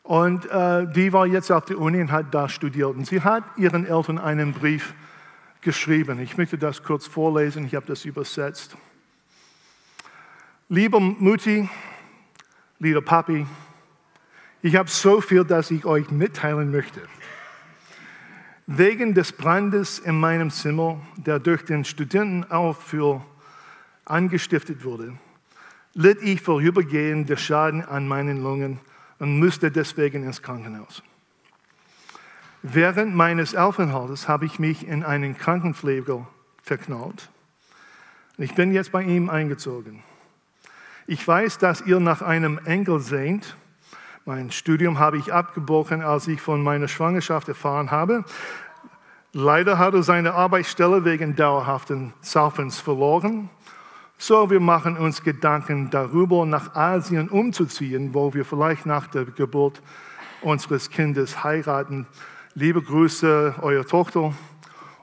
Und 0.03 0.45
äh, 0.45 0.91
die 0.91 1.13
war 1.13 1.25
jetzt 1.25 1.51
auf 1.51 1.65
der 1.65 1.79
Uni 1.79 2.01
und 2.01 2.11
hat 2.11 2.33
da 2.33 2.49
studiert. 2.49 2.95
Und 2.95 3.07
sie 3.07 3.21
hat 3.21 3.43
ihren 3.57 3.85
Eltern 3.85 4.17
einen 4.17 4.51
Brief 4.51 4.93
geschrieben. 5.61 6.19
Ich 6.19 6.37
möchte 6.37 6.57
das 6.57 6.83
kurz 6.83 7.07
vorlesen, 7.07 7.65
ich 7.65 7.75
habe 7.75 7.85
das 7.85 8.05
übersetzt. 8.05 8.75
Lieber 10.69 10.99
Mutti, 10.99 11.69
lieber 12.79 13.01
Papi, 13.01 13.45
ich 14.61 14.75
habe 14.75 14.89
so 14.89 15.21
viel, 15.21 15.43
das 15.43 15.71
ich 15.71 15.85
euch 15.85 16.11
mitteilen 16.11 16.71
möchte. 16.71 17.01
Wegen 18.67 19.13
des 19.13 19.31
Brandes 19.31 19.99
in 19.99 20.19
meinem 20.19 20.51
Zimmer, 20.51 21.01
der 21.17 21.39
durch 21.39 21.65
den 21.65 21.83
Studentenaufführ 21.83 23.25
angestiftet 24.05 24.83
wurde, 24.83 25.13
litt 25.93 26.21
ich 26.21 26.41
vorübergehend 26.41 27.29
der 27.29 27.37
Schaden 27.37 27.83
an 27.83 28.07
meinen 28.07 28.41
Lungen 28.41 28.79
und 29.19 29.39
musste 29.39 29.71
deswegen 29.71 30.23
ins 30.23 30.41
Krankenhaus. 30.41 31.03
Während 32.63 33.15
meines 33.15 33.55
Aufenthaltes 33.55 34.27
habe 34.27 34.45
ich 34.45 34.59
mich 34.59 34.87
in 34.87 35.03
einen 35.03 35.35
Krankenpfleger 35.35 36.27
verknallt. 36.61 37.29
Ich 38.37 38.53
bin 38.55 38.71
jetzt 38.71 38.91
bei 38.91 39.03
ihm 39.03 39.29
eingezogen. 39.29 40.03
Ich 41.07 41.27
weiß, 41.27 41.57
dass 41.57 41.81
ihr 41.81 41.99
nach 41.99 42.21
einem 42.21 42.59
Engel 42.65 42.99
sehnt. 42.99 43.57
Mein 44.25 44.51
Studium 44.51 44.99
habe 44.99 45.17
ich 45.17 45.33
abgebrochen, 45.33 46.03
als 46.03 46.27
ich 46.27 46.39
von 46.39 46.61
meiner 46.61 46.87
Schwangerschaft 46.87 47.47
erfahren 47.47 47.89
habe. 47.89 48.23
Leider 49.33 49.79
hat 49.79 49.95
er 49.95 50.03
seine 50.03 50.35
Arbeitsstelle 50.35 51.05
wegen 51.05 51.35
dauerhaften 51.35 52.13
Saufens 52.21 52.79
verloren. 52.79 53.49
So, 54.19 54.51
wir 54.51 54.59
machen 54.59 54.95
uns 54.95 55.23
Gedanken 55.23 55.89
darüber, 55.89 56.45
nach 56.45 56.75
Asien 56.75 57.29
umzuziehen, 57.29 58.13
wo 58.13 58.31
wir 58.35 58.45
vielleicht 58.45 58.85
nach 58.85 59.07
der 59.07 59.25
Geburt 59.25 59.81
unseres 60.43 60.91
Kindes 60.91 61.43
heiraten. 61.43 62.05
Liebe 62.53 62.83
Grüße, 62.83 63.55
eure 63.59 63.87
Tochter. 63.87 64.35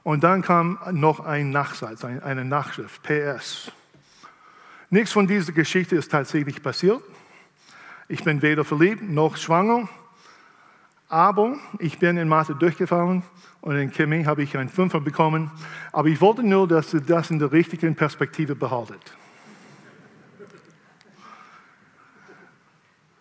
Und 0.05 0.23
dann 0.23 0.43
kam 0.43 0.79
noch 0.93 1.19
ein 1.19 1.51
Nachsatz, 1.51 2.05
eine 2.05 2.45
Nachschrift, 2.45 3.03
PS. 3.03 3.73
Nichts 4.91 5.11
von 5.11 5.27
dieser 5.27 5.51
Geschichte 5.51 5.97
ist 5.97 6.13
tatsächlich 6.13 6.63
passiert. 6.63 7.03
Ich 8.09 8.25
bin 8.25 8.41
weder 8.41 8.65
verliebt 8.65 9.03
noch 9.03 9.37
schwanger, 9.37 9.87
aber 11.09 11.57
ich 11.79 11.99
bin 11.99 12.17
in 12.17 12.27
Mathe 12.27 12.55
durchgefallen 12.55 13.23
und 13.61 13.77
in 13.77 13.93
Chemie 13.93 14.25
habe 14.25 14.43
ich 14.43 14.57
einen 14.57 14.71
Fünfer 14.71 15.01
bekommen. 15.01 15.51
Aber 15.93 16.09
ich 16.09 16.21
wollte 16.21 16.43
nur, 16.43 16.67
dass 16.67 16.95
ihr 16.95 17.03
das 17.03 17.31
in 17.31 17.39
der 17.39 17.53
richtigen 17.53 17.95
Perspektive 17.95 18.55
behaltet. 18.55 19.15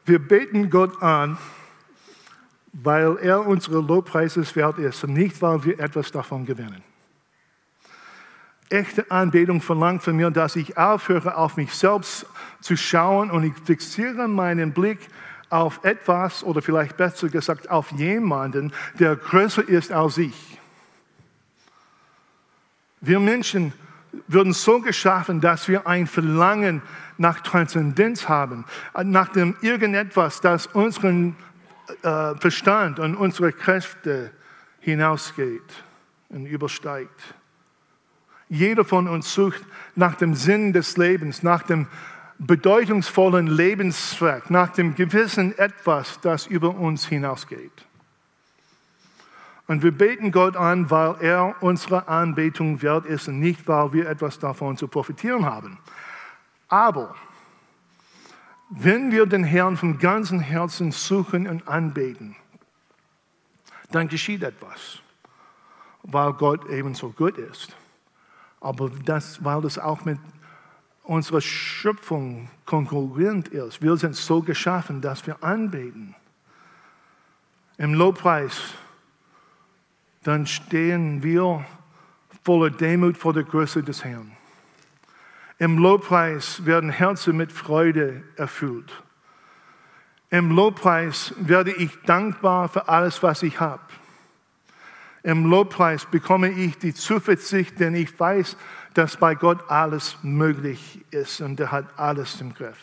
Wir 0.05 0.19
beten 0.19 0.69
Gott 0.69 1.01
an, 1.03 1.37
weil 2.71 3.17
er 3.17 3.45
unsere 3.45 3.81
Lobpreises 3.81 4.55
wert 4.55 4.77
ist 4.77 5.03
und 5.03 5.13
nicht, 5.13 5.41
weil 5.41 5.65
wir 5.65 5.79
etwas 5.81 6.11
davon 6.11 6.45
gewinnen. 6.45 6.86
Echte 8.69 9.09
Anbetung 9.09 9.61
verlangt 9.61 10.03
von 10.03 10.15
mir, 10.15 10.29
dass 10.29 10.55
ich 10.55 10.77
aufhöre, 10.77 11.37
auf 11.37 11.55
mich 11.55 11.73
selbst 11.73 12.25
zu 12.59 12.75
schauen 12.75 13.31
und 13.31 13.43
ich 13.43 13.53
fixiere 13.63 14.27
meinen 14.27 14.73
Blick 14.73 14.99
auf 15.49 15.83
etwas 15.83 16.43
oder 16.43 16.61
vielleicht 16.61 16.97
besser 16.97 17.29
gesagt 17.29 17.69
auf 17.69 17.91
jemanden, 17.93 18.73
der 18.99 19.15
größer 19.15 19.67
ist 19.67 19.91
als 19.91 20.17
ich. 20.17 20.59
Wir 22.99 23.19
Menschen 23.19 23.71
würden 24.27 24.53
so 24.53 24.81
geschaffen, 24.81 25.39
dass 25.39 25.67
wir 25.67 25.87
ein 25.87 26.07
Verlangen 26.07 26.81
nach 27.17 27.41
Transzendenz 27.41 28.27
haben, 28.27 28.65
nach 29.03 29.29
dem 29.29 29.55
irgendetwas, 29.61 30.41
das 30.41 30.67
unseren 30.67 31.35
äh, 32.03 32.35
Verstand 32.35 32.99
und 32.99 33.15
unsere 33.15 33.53
Kräfte 33.53 34.31
hinausgeht 34.79 35.83
und 36.29 36.45
übersteigt. 36.45 37.35
Jeder 38.49 38.85
von 38.85 39.07
uns 39.07 39.33
sucht 39.33 39.61
nach 39.95 40.15
dem 40.15 40.33
Sinn 40.33 40.73
des 40.73 40.97
Lebens, 40.97 41.43
nach 41.43 41.63
dem 41.63 41.87
bedeutungsvollen 42.39 43.47
Lebenszweck, 43.47 44.49
nach 44.49 44.69
dem 44.69 44.95
gewissen 44.95 45.57
etwas, 45.57 46.19
das 46.21 46.47
über 46.47 46.75
uns 46.75 47.07
hinausgeht. 47.07 47.71
Und 49.67 49.83
wir 49.83 49.91
beten 49.91 50.31
Gott 50.31 50.55
an, 50.55 50.89
weil 50.89 51.15
er 51.19 51.55
unsere 51.61 52.07
Anbetung 52.07 52.81
wert 52.81 53.05
ist 53.05 53.27
und 53.27 53.39
nicht, 53.39 53.67
weil 53.67 53.91
wir 53.91 54.09
etwas 54.09 54.39
davon 54.39 54.77
zu 54.77 54.87
profitieren 54.87 55.45
haben. 55.45 55.77
Aber 56.69 57.15
wenn 58.69 59.11
wir 59.11 59.25
den 59.25 59.43
Herrn 59.43 59.75
von 59.75 59.97
ganzem 59.97 60.39
Herzen 60.39 60.91
suchen 60.91 61.47
und 61.47 61.67
anbeten, 61.67 62.35
dann 63.91 64.07
geschieht 64.07 64.43
etwas, 64.43 64.99
weil 66.03 66.33
Gott 66.33 66.69
ebenso 66.69 67.09
gut 67.09 67.37
ist. 67.37 67.75
Aber 68.59 68.89
das, 69.05 69.43
weil 69.43 69.61
das 69.61 69.77
auch 69.77 70.05
mit 70.05 70.19
unserer 71.03 71.41
Schöpfung 71.41 72.49
konkurrent 72.65 73.47
ist. 73.47 73.81
Wir 73.81 73.95
sind 73.97 74.15
so 74.15 74.41
geschaffen, 74.41 75.01
dass 75.01 75.25
wir 75.25 75.43
anbeten. 75.43 76.15
Im 77.77 77.93
Lobpreis, 77.93 78.73
dann 80.23 80.45
stehen 80.45 81.23
wir 81.23 81.65
voller 82.43 82.69
Demut 82.69 83.17
vor 83.17 83.33
der 83.33 83.43
Größe 83.43 83.83
des 83.83 84.03
Herrn. 84.03 84.31
Im 85.59 85.77
Lobpreis 85.77 86.65
werden 86.65 86.89
Herzen 86.89 87.37
mit 87.37 87.51
Freude 87.51 88.23
erfüllt. 88.35 88.91
Im 90.29 90.51
Lobpreis 90.51 91.33
werde 91.37 91.71
ich 91.71 91.91
dankbar 92.05 92.67
für 92.67 92.89
alles, 92.89 93.23
was 93.23 93.43
ich 93.43 93.59
habe. 93.59 93.81
Im 95.27 95.45
Lobpreis 95.45 96.05
bekomme 96.05 96.47
ich 96.47 96.77
die 96.77 96.93
Zuversicht, 96.93 97.81
denn 97.81 97.95
ich 97.95 98.17
weiß, 98.17 98.55
dass 98.93 99.17
bei 99.17 99.35
Gott 99.35 99.69
alles 99.69 100.15
möglich 100.21 101.03
ist 101.11 101.41
und 101.41 101.59
er 101.59 101.69
hat 101.69 101.99
alles 101.99 102.39
im 102.39 102.53
Griff. 102.53 102.77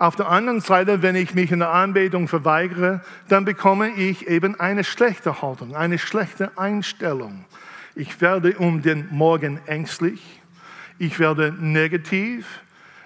Auf 0.00 0.16
der 0.16 0.28
anderen 0.28 0.60
Seite, 0.60 1.00
wenn 1.02 1.14
ich 1.14 1.36
mich 1.36 1.52
in 1.52 1.60
der 1.60 1.70
Anbetung 1.70 2.26
verweigere, 2.26 3.02
dann 3.28 3.44
bekomme 3.44 3.90
ich 3.90 4.26
eben 4.26 4.58
eine 4.58 4.82
schlechte 4.82 5.40
Haltung, 5.40 5.76
eine 5.76 6.00
schlechte 6.00 6.58
Einstellung. 6.58 7.44
Ich 7.94 8.20
werde 8.20 8.58
um 8.58 8.82
den 8.82 9.06
Morgen 9.12 9.60
ängstlich, 9.66 10.40
ich 10.98 11.20
werde 11.20 11.54
negativ, 11.56 12.62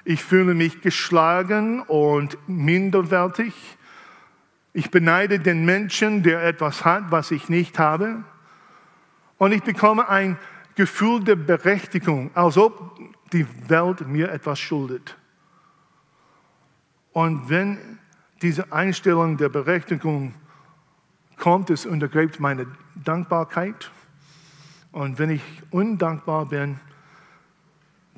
ich 0.06 0.24
fühle 0.24 0.54
mich 0.54 0.80
geschlagen 0.80 1.82
und 1.82 2.38
minderwertig. 2.48 3.52
Ich 4.72 4.90
beneide 4.90 5.38
den 5.38 5.64
Menschen, 5.64 6.22
der 6.22 6.44
etwas 6.44 6.84
hat, 6.84 7.10
was 7.10 7.30
ich 7.30 7.48
nicht 7.48 7.78
habe. 7.78 8.24
Und 9.38 9.52
ich 9.52 9.62
bekomme 9.62 10.08
ein 10.08 10.38
Gefühl 10.74 11.24
der 11.24 11.36
Berechtigung, 11.36 12.30
als 12.34 12.56
ob 12.56 12.98
die 13.32 13.46
Welt 13.68 14.06
mir 14.06 14.30
etwas 14.30 14.58
schuldet. 14.58 15.16
Und 17.12 17.48
wenn 17.48 17.98
diese 18.42 18.72
Einstellung 18.72 19.36
der 19.36 19.48
Berechtigung 19.48 20.34
kommt, 21.36 21.70
es 21.70 21.86
untergräbt 21.86 22.38
meine 22.38 22.66
Dankbarkeit. 22.94 23.90
Und 24.92 25.18
wenn 25.18 25.30
ich 25.30 25.42
undankbar 25.70 26.46
bin, 26.46 26.78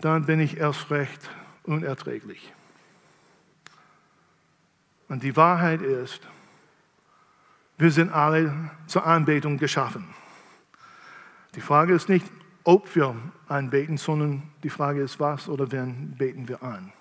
dann 0.00 0.26
bin 0.26 0.40
ich 0.40 0.56
erst 0.56 0.90
recht 0.90 1.30
unerträglich. 1.64 2.52
Und 5.08 5.22
die 5.22 5.36
Wahrheit 5.36 5.82
ist, 5.82 6.26
wir 7.80 7.90
sind 7.90 8.12
alle 8.12 8.52
zur 8.86 9.06
Anbetung 9.06 9.56
geschaffen. 9.56 10.04
Die 11.54 11.62
Frage 11.62 11.94
ist 11.94 12.08
nicht, 12.08 12.26
ob 12.62 12.94
wir 12.94 13.16
anbeten, 13.48 13.96
sondern 13.96 14.42
die 14.62 14.68
Frage 14.68 15.00
ist, 15.00 15.18
was 15.18 15.48
oder 15.48 15.72
wen 15.72 16.14
beten 16.16 16.46
wir 16.46 16.62
an. 16.62 16.92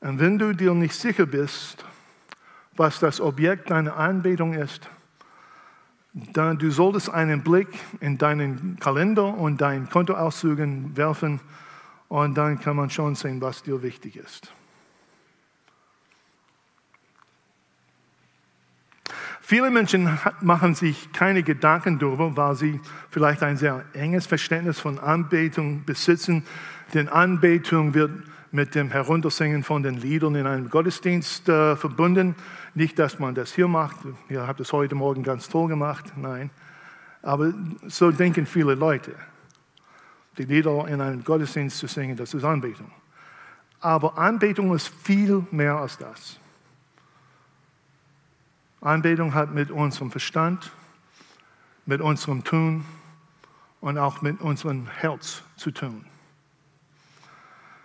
Und 0.00 0.18
wenn 0.18 0.38
du 0.38 0.52
dir 0.54 0.74
nicht 0.74 0.94
sicher 0.94 1.26
bist, 1.26 1.84
was 2.76 2.98
das 2.98 3.20
Objekt 3.20 3.70
deiner 3.70 3.96
Anbetung 3.96 4.54
ist, 4.54 4.90
dann 6.32 6.58
du 6.58 6.70
solltest 6.70 7.10
einen 7.10 7.42
Blick 7.42 7.68
in 8.00 8.18
deinen 8.18 8.76
Kalender 8.80 9.34
und 9.34 9.60
deinen 9.60 9.88
Kontoauszügen 9.88 10.96
werfen 10.96 11.40
und 12.08 12.36
dann 12.36 12.58
kann 12.58 12.74
man 12.74 12.90
schon 12.90 13.14
sehen, 13.14 13.40
was 13.40 13.62
dir 13.62 13.82
wichtig 13.82 14.16
ist. 14.16 14.52
Viele 19.48 19.70
Menschen 19.70 20.18
machen 20.42 20.74
sich 20.74 21.10
keine 21.14 21.42
Gedanken 21.42 21.98
darüber, 21.98 22.36
weil 22.36 22.54
sie 22.54 22.82
vielleicht 23.08 23.42
ein 23.42 23.56
sehr 23.56 23.82
enges 23.94 24.26
Verständnis 24.26 24.78
von 24.78 24.98
Anbetung 24.98 25.86
besitzen. 25.86 26.44
Denn 26.92 27.08
Anbetung 27.08 27.94
wird 27.94 28.10
mit 28.52 28.74
dem 28.74 28.90
Heruntersingen 28.90 29.62
von 29.62 29.82
den 29.82 29.94
Liedern 29.94 30.34
in 30.34 30.46
einem 30.46 30.68
Gottesdienst 30.68 31.48
äh, 31.48 31.76
verbunden. 31.76 32.34
Nicht, 32.74 32.98
dass 32.98 33.20
man 33.20 33.34
das 33.34 33.54
hier 33.54 33.68
macht. 33.68 33.96
Ihr 34.28 34.46
habt 34.46 34.60
es 34.60 34.70
heute 34.74 34.94
Morgen 34.94 35.22
ganz 35.22 35.48
toll 35.48 35.68
gemacht. 35.68 36.04
Nein. 36.16 36.50
Aber 37.22 37.54
so 37.86 38.10
denken 38.10 38.44
viele 38.44 38.74
Leute 38.74 39.14
die 40.36 40.44
Lieder 40.44 40.86
in 40.88 41.00
einem 41.00 41.24
Gottesdienst 41.24 41.78
zu 41.78 41.86
singen, 41.86 42.18
das 42.18 42.34
ist 42.34 42.44
Anbetung. 42.44 42.90
Aber 43.80 44.18
Anbetung 44.18 44.74
ist 44.74 44.88
viel 44.88 45.46
mehr 45.50 45.76
als 45.76 45.96
das. 45.96 46.38
Anbetung 48.80 49.34
hat 49.34 49.52
mit 49.52 49.70
unserem 49.70 50.10
Verstand, 50.10 50.70
mit 51.86 52.00
unserem 52.00 52.44
Tun 52.44 52.84
und 53.80 53.98
auch 53.98 54.22
mit 54.22 54.40
unserem 54.40 54.86
Herz 54.86 55.42
zu 55.56 55.70
tun. 55.70 56.04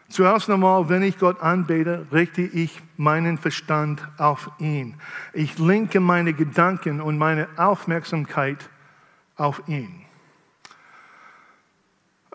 Zuerst 0.09 0.47
einmal, 0.49 0.89
wenn 0.89 1.01
ich 1.01 1.17
Gott 1.17 1.41
anbete, 1.41 2.05
richte 2.11 2.43
ich 2.43 2.79
meinen 2.97 3.39
Verstand 3.39 4.07
auf 4.19 4.51
ihn. 4.59 4.95
Ich 5.33 5.57
lenke 5.57 5.99
meine 5.99 6.33
Gedanken 6.33 7.01
und 7.01 7.17
meine 7.17 7.47
Aufmerksamkeit 7.57 8.69
auf 9.35 9.63
ihn. 9.67 10.05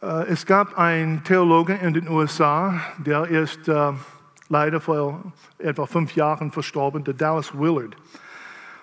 Äh, 0.02 0.26
es 0.26 0.44
gab 0.44 0.76
einen 0.76 1.22
Theologe 1.22 1.74
in 1.74 1.94
den 1.94 2.08
USA, 2.08 2.80
der 2.98 3.26
ist 3.26 3.68
äh, 3.68 3.92
leider 4.48 4.80
vor 4.80 5.32
etwa 5.58 5.86
fünf 5.86 6.16
Jahren 6.16 6.50
verstorben, 6.50 7.04
der 7.04 7.14
Dallas 7.14 7.56
Willard. 7.56 7.96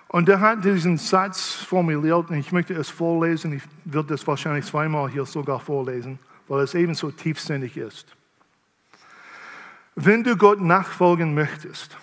Und 0.08 0.28
der 0.28 0.40
hat 0.40 0.64
diesen 0.64 0.98
Satz 0.98 1.54
formuliert, 1.54 2.30
und 2.30 2.36
ich 2.36 2.52
möchte 2.52 2.74
es 2.74 2.88
vorlesen, 2.88 3.52
ich 3.54 3.62
werde 3.84 4.14
es 4.14 4.26
wahrscheinlich 4.26 4.64
zweimal 4.64 5.10
hier 5.10 5.26
sogar 5.26 5.58
vorlesen, 5.58 6.18
weil 6.48 6.62
es 6.62 6.74
ebenso 6.74 7.10
tiefsinnig 7.10 7.76
ist. 7.76 8.06
Wenn 9.96 10.22
du 10.22 10.36
Gott 10.36 10.60
nachfolgen 10.60 11.34
möchtest, 11.34 11.96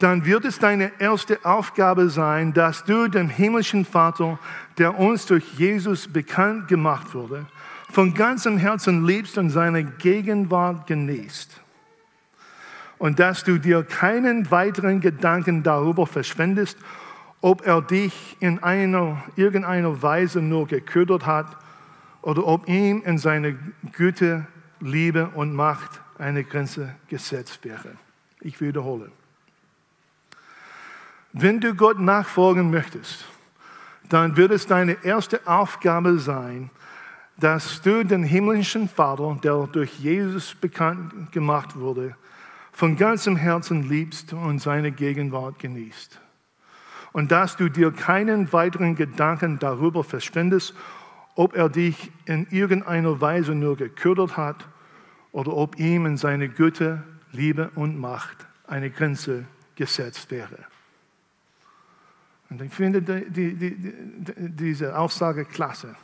dann 0.00 0.24
wird 0.24 0.44
es 0.44 0.58
deine 0.58 0.92
erste 0.98 1.44
Aufgabe 1.44 2.08
sein, 2.08 2.52
dass 2.52 2.84
du 2.84 3.06
dem 3.08 3.28
himmlischen 3.28 3.84
Vater, 3.84 4.38
der 4.78 4.98
uns 4.98 5.26
durch 5.26 5.44
Jesus 5.54 6.08
bekannt 6.08 6.68
gemacht 6.68 7.14
wurde, 7.14 7.46
von 7.90 8.14
ganzem 8.14 8.56
Herzen 8.56 9.04
liebst 9.04 9.36
und 9.36 9.50
seine 9.50 9.84
Gegenwart 9.84 10.86
genießt. 10.86 11.60
Und 13.00 13.18
dass 13.18 13.44
du 13.44 13.56
dir 13.56 13.82
keinen 13.82 14.50
weiteren 14.50 15.00
Gedanken 15.00 15.62
darüber 15.62 16.06
verschwendest, 16.06 16.76
ob 17.40 17.66
er 17.66 17.80
dich 17.80 18.36
in 18.40 18.62
einer, 18.62 19.24
irgendeiner 19.36 20.02
Weise 20.02 20.42
nur 20.42 20.66
geködert 20.66 21.24
hat 21.24 21.46
oder 22.20 22.46
ob 22.46 22.68
ihm 22.68 23.02
in 23.06 23.16
seiner 23.16 23.52
Güte, 23.92 24.46
Liebe 24.80 25.30
und 25.34 25.54
Macht 25.54 26.02
eine 26.18 26.44
Grenze 26.44 26.94
gesetzt 27.08 27.64
wäre. 27.64 27.92
Ich 28.42 28.60
wiederhole. 28.60 29.10
Wenn 31.32 31.58
du 31.58 31.74
Gott 31.74 31.98
nachfolgen 31.98 32.70
möchtest, 32.70 33.24
dann 34.10 34.36
wird 34.36 34.50
es 34.50 34.66
deine 34.66 35.02
erste 35.04 35.40
Aufgabe 35.46 36.18
sein, 36.18 36.68
dass 37.38 37.80
du 37.80 38.04
den 38.04 38.24
himmlischen 38.24 38.90
Vater, 38.90 39.38
der 39.42 39.66
durch 39.68 39.98
Jesus 40.00 40.54
bekannt 40.54 41.32
gemacht 41.32 41.74
wurde, 41.76 42.14
von 42.80 42.96
ganzem 42.96 43.36
Herzen 43.36 43.82
liebst 43.90 44.32
und 44.32 44.58
seine 44.58 44.90
Gegenwart 44.90 45.58
genießt. 45.58 46.18
Und 47.12 47.30
dass 47.30 47.58
du 47.58 47.68
dir 47.68 47.92
keinen 47.92 48.54
weiteren 48.54 48.96
Gedanken 48.96 49.58
darüber 49.58 50.02
verschwendest, 50.02 50.74
ob 51.34 51.54
er 51.54 51.68
dich 51.68 52.10
in 52.24 52.46
irgendeiner 52.48 53.20
Weise 53.20 53.54
nur 53.54 53.76
geködert 53.76 54.38
hat 54.38 54.66
oder 55.30 55.54
ob 55.54 55.78
ihm 55.78 56.06
in 56.06 56.16
seine 56.16 56.48
Güte, 56.48 57.02
Liebe 57.32 57.70
und 57.74 57.98
Macht 57.98 58.46
eine 58.66 58.88
Grenze 58.88 59.44
gesetzt 59.74 60.30
wäre. 60.30 60.64
Und 62.48 62.62
ich 62.62 62.72
finde 62.72 63.02
die, 63.02 63.28
die, 63.30 63.54
die, 63.56 63.94
diese 64.56 64.96
Aussage 64.96 65.44
klasse. 65.44 65.96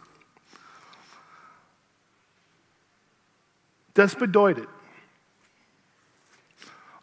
Das 3.94 4.14
bedeutet, 4.14 4.68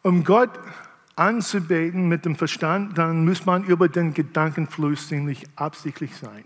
um 0.04 0.24
Gott 0.24 0.52
anzubeten 1.16 2.08
mit 2.08 2.26
dem 2.26 2.36
Verstand, 2.36 2.98
dann 2.98 3.26
muss 3.26 3.46
man 3.46 3.64
über 3.64 3.88
den 3.88 4.14
Gedankenfluss 4.14 5.08
ziemlich 5.08 5.46
absichtlich 5.56 6.16
sein. 6.16 6.44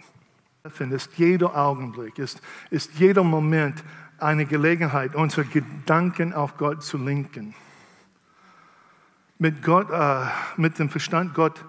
Ist 0.92 1.12
jeder 1.16 1.56
Augenblick, 1.56 2.20
ist, 2.20 2.42
ist 2.70 2.94
jeder 3.00 3.24
Moment 3.24 3.84
eine 4.20 4.46
Gelegenheit, 4.46 5.16
unsere 5.16 5.46
Gedanken 5.46 6.34
auf 6.34 6.58
Gott 6.58 6.84
zu 6.84 6.98
lenken. 6.98 7.54
Mit, 9.38 9.64
Gott, 9.64 9.90
äh, 9.92 10.26
mit 10.58 10.80
dem 10.80 10.90
Verstand 10.90 11.34
Gott 11.34 11.64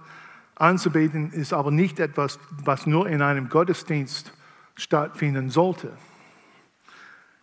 anzubeten 0.56 1.30
ist 1.32 1.52
aber 1.52 1.70
nicht 1.70 2.00
etwas, 2.00 2.38
was 2.64 2.86
nur 2.86 3.08
in 3.08 3.22
einem 3.22 3.48
Gottesdienst 3.48 4.32
stattfinden 4.74 5.50
sollte. 5.50 5.92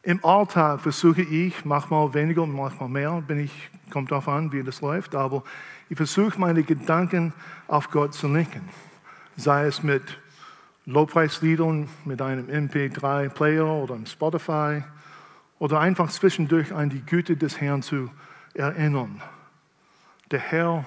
Im 0.02 0.24
Alltag 0.24 0.82
versuche 0.82 1.22
ich, 1.22 1.66
manchmal 1.66 2.14
weniger, 2.14 2.46
manchmal 2.46 2.90
mehr, 2.90 3.22
bin 3.22 3.40
ich, 3.40 3.72
kommt 3.92 4.12
darauf 4.12 4.28
an, 4.28 4.52
wie 4.52 4.64
das 4.64 4.82
läuft, 4.82 5.16
aber 5.16 5.44
ich 5.90 5.98
versuche 5.98 6.40
meine 6.40 6.64
Gedanken 6.64 7.34
auf 7.68 7.90
Gott 7.92 8.14
zu 8.14 8.28
lenken. 8.28 8.68
Sei 9.36 9.66
es 9.66 9.84
mit 9.84 10.20
Lobpreisliedern, 10.86 11.90
mit 12.06 12.22
einem 12.22 12.48
MP3-Player 12.48 13.66
oder 13.66 13.96
einem 13.96 14.06
Spotify 14.06 14.84
oder 15.60 15.80
einfach 15.80 16.10
zwischendurch 16.10 16.74
an 16.74 16.90
die 16.90 17.02
Güte 17.06 17.36
des 17.38 17.60
Herrn 17.60 17.82
zu 17.82 18.12
erinnern. 18.54 19.22
Der 20.32 20.40
Herr 20.40 20.86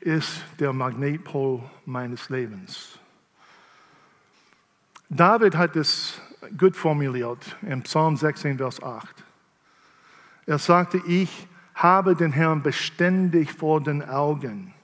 ist 0.00 0.42
der 0.58 0.72
Magnetpol 0.72 1.62
meines 1.84 2.28
Lebens. 2.28 2.98
David 5.08 5.56
hat 5.56 5.74
es 5.76 6.20
gut 6.56 6.76
formuliert 6.76 7.56
im 7.62 7.82
Psalm 7.82 8.16
16, 8.16 8.58
Vers 8.58 8.82
8. 8.82 9.24
Er 10.46 10.58
sagte, 10.58 11.00
ich 11.06 11.46
habe 11.78 12.16
den 12.16 12.32
Herrn 12.32 12.62
beständig 12.62 13.52
vor 13.52 13.80
den 13.80 14.02
Augen. 14.02 14.74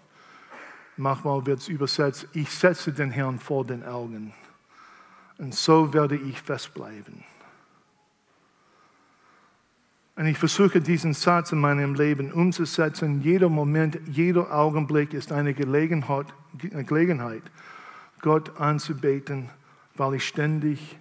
Manchmal 0.97 1.45
wird 1.45 1.59
es 1.59 1.69
übersetzt, 1.69 2.29
ich 2.35 2.51
setze 2.51 2.93
den 2.93 3.11
Herrn 3.11 3.41
vor 3.41 3.65
den 3.65 3.85
Augen. 3.85 4.33
Und 5.39 5.53
so 5.53 5.93
werde 5.93 6.15
ich 6.15 6.41
festbleiben. 6.41 7.25
Und 10.15 10.27
ich 10.27 10.39
versuche 10.39 10.81
diesen 10.81 11.13
Satz 11.13 11.51
in 11.51 11.59
meinem 11.59 11.97
Leben 11.97 12.33
umzusetzen. 12.33 13.23
Jeder 13.23 13.49
Moment, 13.49 13.99
jeder 14.07 14.55
Augenblick 14.55 15.13
ist 15.13 15.33
eine 15.33 15.53
Gelegenheit, 15.53 16.27
Gelegenheit 16.53 17.43
Gott 18.21 18.61
anzubeten, 18.61 19.51
weil 19.97 20.15
ich 20.15 20.29
ständig 20.29 20.97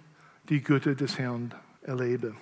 die 0.48 0.60
Güte 0.60 0.96
des 0.96 1.20
Herrn 1.20 1.54
erlebe. 1.82 2.34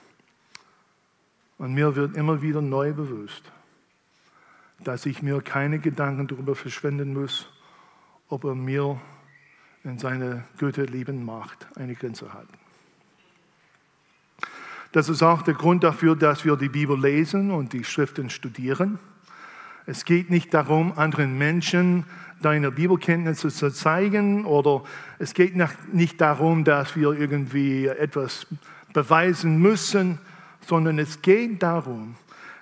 Und 1.63 1.75
mir 1.75 1.95
wird 1.95 2.17
immer 2.17 2.43
wieder 2.43 2.61
neu 2.61 2.93
bewusst, 2.93 3.45
dass 4.83 5.07
ich 5.07 5.23
mir 5.23 5.41
keine 5.43 5.79
Gedanken 5.79 6.27
darüber 6.27 6.57
verschwenden 6.57 7.15
muss, 7.15 7.49
ob 8.29 8.43
er 8.43 8.57
mir 8.57 9.01
in 9.85 9.97
seiner 9.97 10.43
Güte 10.59 10.83
lieben 10.87 11.25
Macht 11.25 11.69
eine 11.77 11.95
Grenze 11.95 12.35
hat. 12.35 12.49
Das 14.91 15.09
ist 15.09 15.23
auch 15.23 15.43
der 15.43 15.55
Grund 15.55 15.85
dafür, 15.85 16.17
dass 16.17 16.45
wir 16.45 16.57
die 16.57 16.69
Bibel 16.69 17.01
lesen 17.01 17.53
und 17.53 17.73
die 17.75 17.85
Schriften 17.85 18.29
studieren. 18.29 18.99
Es 19.87 20.05
geht 20.05 20.31
nicht 20.31 20.53
darum, 20.53 20.99
anderen 20.99 21.39
Menschen 21.39 22.07
deine 22.41 22.73
Bibelkenntnisse 22.73 23.51
zu 23.51 23.71
zeigen 23.71 24.47
oder 24.47 24.83
es 25.21 25.33
geht 25.33 25.55
nicht 25.93 26.21
darum, 26.21 26.65
dass 26.65 26.97
wir 26.97 27.13
irgendwie 27.13 27.87
etwas 27.87 28.49
beweisen 28.93 29.61
müssen, 29.61 30.19
sondern 30.67 30.99
es 30.99 31.23
geht 31.23 31.63
darum, 31.63 32.17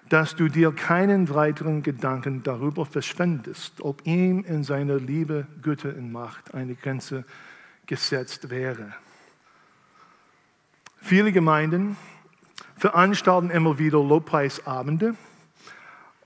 dass 0.08 0.34
du 0.34 0.48
dir 0.48 0.72
keinen 0.72 1.32
weiteren 1.32 1.82
Gedanken 1.82 2.42
darüber 2.42 2.84
verschwendest, 2.84 3.80
ob 3.80 4.04
ihm 4.06 4.44
in 4.44 4.64
seiner 4.64 4.96
Liebe, 4.96 5.46
Güte 5.62 5.94
und 5.94 6.10
Macht 6.10 6.52
eine 6.52 6.74
Grenze 6.74 7.24
gesetzt 7.86 8.50
wäre. 8.50 8.92
Viele 11.00 11.32
Gemeinden 11.32 11.96
veranstalten 12.76 13.50
immer 13.50 13.78
wieder 13.78 14.02
Lobpreisabende. 14.02 15.14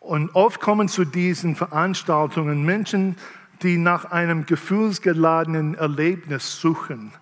Und 0.00 0.34
oft 0.34 0.60
kommen 0.60 0.88
zu 0.88 1.04
diesen 1.04 1.56
Veranstaltungen 1.56 2.64
Menschen, 2.64 3.16
die 3.62 3.76
nach 3.76 4.06
einem 4.06 4.46
gefühlsgeladenen 4.46 5.74
Erlebnis 5.74 6.60
suchen. 6.60 7.12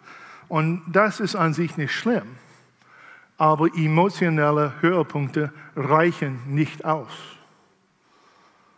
Und 0.48 0.82
das 0.86 1.20
ist 1.20 1.34
an 1.34 1.54
sich 1.54 1.76
nicht 1.76 1.92
schlimm. 1.92 2.26
Aber 3.42 3.74
emotionelle 3.74 4.72
Höhepunkte 4.82 5.52
reichen 5.74 6.38
nicht 6.46 6.84
aus. 6.84 7.10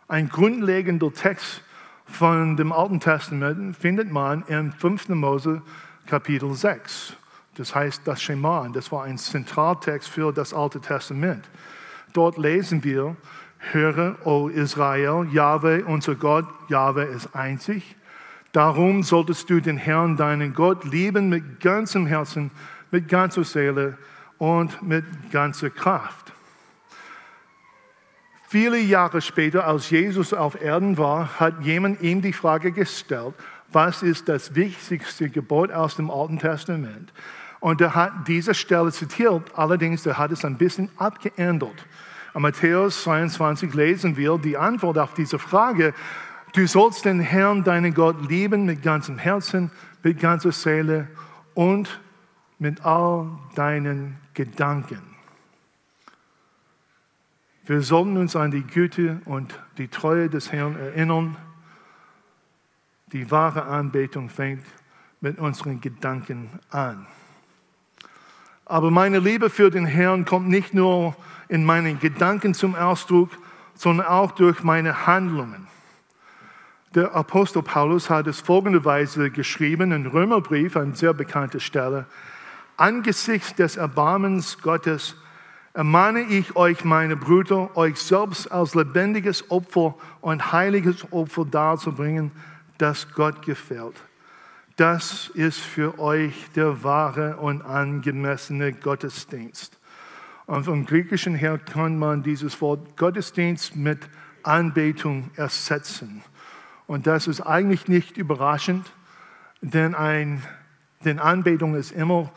Ein 0.07 0.27
grundlegender 0.27 1.13
Text 1.13 1.61
von 2.07 2.57
dem 2.57 2.71
Alten 2.71 2.99
Testament 2.99 3.77
findet 3.77 4.11
man 4.11 4.43
im 4.47 4.71
5. 4.71 5.09
Mose 5.09 5.61
Kapitel 6.07 6.51
6. 6.51 7.13
Das 7.57 7.75
heißt 7.75 8.07
das 8.07 8.23
Schema. 8.23 8.67
Das 8.73 8.91
war 8.91 9.03
ein 9.03 9.19
Zentraltext 9.19 10.09
für 10.09 10.33
das 10.33 10.51
Alte 10.51 10.81
Testament. 10.81 11.47
Dort 12.13 12.39
lesen 12.39 12.83
wir, 12.83 13.15
höre, 13.71 14.15
o 14.25 14.47
Israel, 14.47 15.27
Jahwe, 15.31 15.85
unser 15.85 16.15
Gott, 16.15 16.47
Jahwe 16.69 17.03
ist 17.03 17.35
einzig. 17.35 17.95
Darum 18.51 19.03
solltest 19.03 19.47
du 19.47 19.59
den 19.59 19.77
Herrn, 19.77 20.17
deinen 20.17 20.55
Gott, 20.55 20.85
lieben 20.85 21.29
mit 21.29 21.59
ganzem 21.59 22.07
Herzen, 22.07 22.49
mit 22.89 23.07
ganzer 23.07 23.43
Seele 23.43 23.99
und 24.37 24.81
mit 24.81 25.05
ganzer 25.31 25.69
Kraft. 25.69 26.33
Viele 28.47 28.79
Jahre 28.79 29.21
später, 29.21 29.67
als 29.67 29.89
Jesus 29.89 30.33
auf 30.33 30.61
Erden 30.61 30.97
war, 30.97 31.39
hat 31.39 31.61
jemand 31.61 32.01
ihm 32.01 32.21
die 32.21 32.33
Frage 32.33 32.71
gestellt, 32.71 33.33
was 33.71 34.03
ist 34.03 34.29
das 34.29 34.55
wichtigste 34.55 35.29
Gebot 35.29 35.71
aus 35.71 35.95
dem 35.95 36.09
Alten 36.09 36.39
Testament? 36.39 37.11
Und 37.59 37.81
er 37.81 37.95
hat 37.95 38.27
diese 38.27 38.53
Stelle 38.53 38.91
zitiert, 38.91 39.51
allerdings 39.55 40.05
er 40.05 40.17
hat 40.17 40.31
es 40.31 40.45
ein 40.45 40.57
bisschen 40.57 40.89
abgeändert. 40.97 41.85
In 42.35 42.41
Matthäus 42.41 43.03
22 43.03 43.73
lesen 43.73 44.17
wir 44.17 44.37
die 44.37 44.57
Antwort 44.57 44.97
auf 44.97 45.13
diese 45.15 45.39
Frage. 45.39 45.93
Du 46.53 46.67
sollst 46.67 47.05
den 47.05 47.19
Herrn, 47.19 47.63
deinen 47.63 47.93
Gott, 47.93 48.29
lieben 48.29 48.65
mit 48.65 48.83
ganzem 48.83 49.17
Herzen, 49.17 49.71
mit 50.03 50.19
ganzer 50.19 50.51
Seele 50.51 51.07
und 51.53 51.99
mit 52.59 52.85
all 52.85 53.29
deinen 53.55 54.17
Gedanken. 54.33 55.01
Wir 57.65 57.81
sollten 57.81 58.17
uns 58.17 58.35
an 58.35 58.51
die 58.51 58.61
Güte 58.61 59.21
und 59.25 59.59
die 59.77 59.87
Treue 59.87 60.29
des 60.29 60.51
Herrn 60.51 60.77
erinnern. 60.77 61.35
Die 63.11 63.31
wahre 63.31 63.63
Anbetung 63.65 64.29
fängt 64.29 64.65
mit 65.19 65.39
unseren 65.39 65.81
Gedanken 65.81 66.49
an. 66.69 67.07
Aber 68.65 68.91
meine 68.91 69.19
Liebe 69.19 69.49
für 69.49 69.71
den 69.71 69.85
Herrn 69.85 70.25
kommt 70.25 70.47
nicht 70.47 70.73
nur 70.73 71.15
in 71.47 71.65
meinen 71.65 71.99
Gedanken 71.99 72.53
zum 72.53 72.75
Ausdruck, 72.75 73.29
sondern 73.73 74.07
auch 74.07 74.31
durch 74.31 74.63
meine 74.63 75.07
Handlungen. 75.07 75.67
Der 76.95 77.13
Apostel 77.13 77.61
Paulus 77.61 78.09
hat 78.09 78.25
es 78.27 78.39
folgenderweise 78.39 79.29
geschrieben 79.29 79.91
in 79.91 80.05
Römerbrief, 80.05 80.77
eine 80.77 80.95
sehr 80.95 81.13
bekannte 81.13 81.59
Stelle. 81.59 82.05
Angesichts 82.77 83.55
des 83.55 83.77
Erbarmens 83.77 84.61
Gottes 84.61 85.15
ermahne 85.73 86.21
ich 86.21 86.55
euch, 86.55 86.83
meine 86.83 87.15
Brüder, 87.15 87.75
euch 87.77 87.97
selbst 87.97 88.51
als 88.51 88.75
lebendiges 88.75 89.49
Opfer 89.49 89.95
und 90.21 90.51
heiliges 90.51 91.11
Opfer 91.11 91.45
darzubringen, 91.45 92.31
das 92.77 93.13
Gott 93.13 93.41
gefällt. 93.43 93.95
Das 94.75 95.29
ist 95.33 95.59
für 95.59 95.99
euch 95.99 96.33
der 96.55 96.83
wahre 96.83 97.37
und 97.37 97.61
angemessene 97.61 98.73
Gottesdienst. 98.73 99.77
Und 100.45 100.65
vom 100.65 100.85
Griechischen 100.85 101.33
her 101.33 101.57
kann 101.57 101.97
man 101.97 102.23
dieses 102.23 102.59
Wort 102.59 102.97
Gottesdienst 102.97 103.77
mit 103.77 103.99
Anbetung 104.43 105.31
ersetzen. 105.35 106.23
Und 106.87 107.07
das 107.07 107.27
ist 107.27 107.41
eigentlich 107.41 107.87
nicht 107.87 108.17
überraschend, 108.17 108.85
denn, 109.61 109.95
ein, 109.95 110.43
denn 111.05 111.19
Anbetung 111.19 111.75
ist 111.75 111.91
immer 111.91 112.31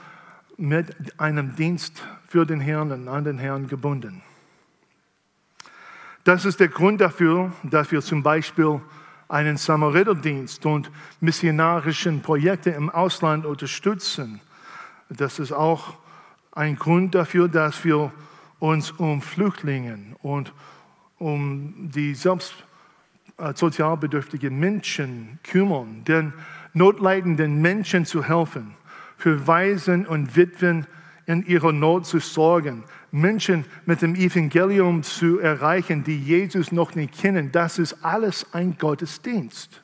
mit 0.58 1.18
einem 1.18 1.56
Dienst 1.56 2.02
für 2.26 2.44
den 2.44 2.60
Herrn 2.60 2.92
und 2.92 3.08
an 3.08 3.24
den 3.24 3.38
Herrn 3.38 3.68
gebunden. 3.68 4.22
Das 6.24 6.44
ist 6.44 6.60
der 6.60 6.68
Grund 6.68 7.00
dafür, 7.00 7.52
dass 7.62 7.90
wir 7.90 8.02
zum 8.02 8.22
Beispiel 8.22 8.80
einen 9.28 9.56
Samariterdienst 9.56 10.66
und 10.66 10.90
missionarischen 11.20 12.20
Projekte 12.20 12.70
im 12.70 12.90
Ausland 12.90 13.46
unterstützen. 13.46 14.40
Das 15.08 15.38
ist 15.38 15.52
auch 15.52 15.94
ein 16.52 16.76
Grund 16.76 17.14
dafür, 17.14 17.48
dass 17.48 17.84
wir 17.84 18.12
uns 18.58 18.90
um 18.90 19.22
Flüchtlinge 19.22 19.98
und 20.22 20.52
um 21.18 21.90
die 21.90 22.14
selbst 22.14 22.52
äh, 23.38 23.52
sozial 23.54 23.96
bedürftigen 23.96 24.58
Menschen 24.58 25.38
kümmern, 25.44 26.04
den 26.04 26.32
notleidenden 26.74 27.60
Menschen 27.62 28.04
zu 28.04 28.24
helfen, 28.24 28.74
für 29.18 29.46
Waisen 29.46 30.06
und 30.06 30.36
Witwen 30.36 30.86
in 31.26 31.44
ihrer 31.44 31.72
Not 31.72 32.06
zu 32.06 32.20
sorgen, 32.20 32.84
Menschen 33.10 33.66
mit 33.84 34.00
dem 34.00 34.14
Evangelium 34.14 35.02
zu 35.02 35.38
erreichen, 35.38 36.02
die 36.04 36.18
Jesus 36.18 36.72
noch 36.72 36.94
nicht 36.94 37.18
kennen, 37.18 37.52
das 37.52 37.78
ist 37.78 38.02
alles 38.02 38.46
ein 38.54 38.78
Gottesdienst. 38.78 39.82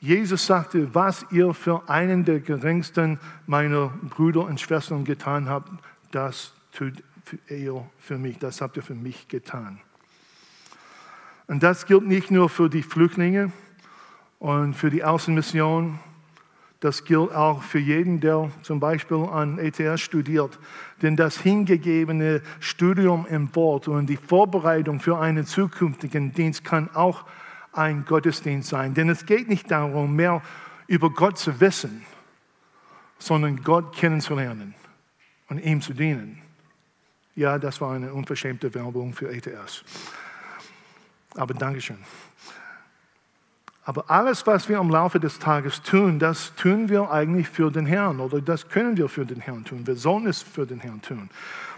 Jesus 0.00 0.44
sagte, 0.46 0.94
was 0.94 1.24
ihr 1.30 1.54
für 1.54 1.88
einen 1.88 2.24
der 2.24 2.40
geringsten 2.40 3.20
meiner 3.46 3.88
Brüder 3.88 4.44
und 4.44 4.60
Schwestern 4.60 5.04
getan 5.04 5.48
habt, 5.48 5.70
das 6.10 6.52
tut 6.72 7.02
ihr 7.48 7.86
für 7.98 8.18
mich, 8.18 8.38
das 8.38 8.60
habt 8.60 8.76
ihr 8.76 8.82
für 8.82 8.96
mich 8.96 9.28
getan. 9.28 9.80
Und 11.46 11.62
das 11.62 11.86
gilt 11.86 12.06
nicht 12.06 12.30
nur 12.30 12.48
für 12.48 12.68
die 12.68 12.82
Flüchtlinge 12.82 13.52
und 14.40 14.74
für 14.74 14.90
die 14.90 15.04
Außenmission, 15.04 16.00
Das 16.82 17.04
gilt 17.04 17.32
auch 17.32 17.62
für 17.62 17.78
jeden, 17.78 18.18
der 18.18 18.50
zum 18.62 18.80
Beispiel 18.80 19.18
an 19.30 19.56
ETH 19.60 20.00
studiert. 20.00 20.58
Denn 21.00 21.14
das 21.14 21.38
hingegebene 21.38 22.42
Studium 22.58 23.24
im 23.26 23.54
Wort 23.54 23.86
und 23.86 24.06
die 24.06 24.16
Vorbereitung 24.16 24.98
für 24.98 25.16
einen 25.16 25.46
zukünftigen 25.46 26.32
Dienst 26.32 26.64
kann 26.64 26.92
auch 26.92 27.24
ein 27.70 28.04
Gottesdienst 28.04 28.68
sein. 28.68 28.94
Denn 28.94 29.08
es 29.08 29.26
geht 29.26 29.48
nicht 29.48 29.70
darum, 29.70 30.16
mehr 30.16 30.42
über 30.88 31.08
Gott 31.10 31.38
zu 31.38 31.60
wissen, 31.60 32.02
sondern 33.16 33.62
Gott 33.62 33.94
kennenzulernen 33.94 34.74
und 35.50 35.64
ihm 35.64 35.80
zu 35.82 35.94
dienen. 35.94 36.42
Ja, 37.36 37.60
das 37.60 37.80
war 37.80 37.92
eine 37.92 38.12
unverschämte 38.12 38.74
Werbung 38.74 39.12
für 39.12 39.30
ETS. 39.30 39.84
Aber 41.36 41.54
Dankeschön. 41.54 41.98
Aber 43.84 44.10
alles, 44.10 44.46
was 44.46 44.68
wir 44.68 44.78
im 44.78 44.90
Laufe 44.90 45.18
des 45.18 45.38
Tages 45.38 45.82
tun, 45.82 46.18
das 46.18 46.54
tun 46.54 46.88
wir 46.88 47.10
eigentlich 47.10 47.48
für 47.48 47.70
den 47.70 47.84
Herrn 47.84 48.20
oder 48.20 48.40
das 48.40 48.68
können 48.68 48.96
wir 48.96 49.08
für 49.08 49.26
den 49.26 49.40
Herrn 49.40 49.64
tun. 49.64 49.86
Wir 49.86 49.96
sollen 49.96 50.26
es 50.26 50.40
für 50.42 50.66
den 50.66 50.78
Herrn 50.78 51.02
tun. 51.02 51.28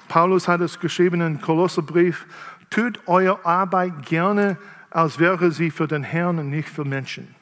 Paulus 0.08 0.46
hat 0.46 0.60
es 0.60 0.78
geschrieben 0.78 1.22
im 1.22 1.40
Kolosserbrief, 1.40 2.26
tut 2.68 3.00
eure 3.06 3.44
Arbeit 3.46 4.04
gerne, 4.04 4.58
als 4.90 5.18
wäre 5.18 5.50
sie 5.50 5.70
für 5.70 5.88
den 5.88 6.02
Herrn 6.02 6.38
und 6.38 6.50
nicht 6.50 6.68
für 6.68 6.84
Menschen. 6.84 7.34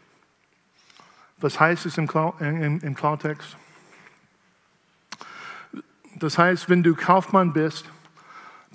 Was 1.39 1.59
heißt 1.59 1.87
es 1.87 1.99
im, 1.99 2.09
im, 2.39 2.81
im 2.81 2.95
Klartext? 2.95 3.57
Das 6.15 6.39
heißt, 6.39 6.69
wenn 6.69 6.85
du 6.85 6.95
Kaufmann 6.95 7.53
bist, 7.53 7.91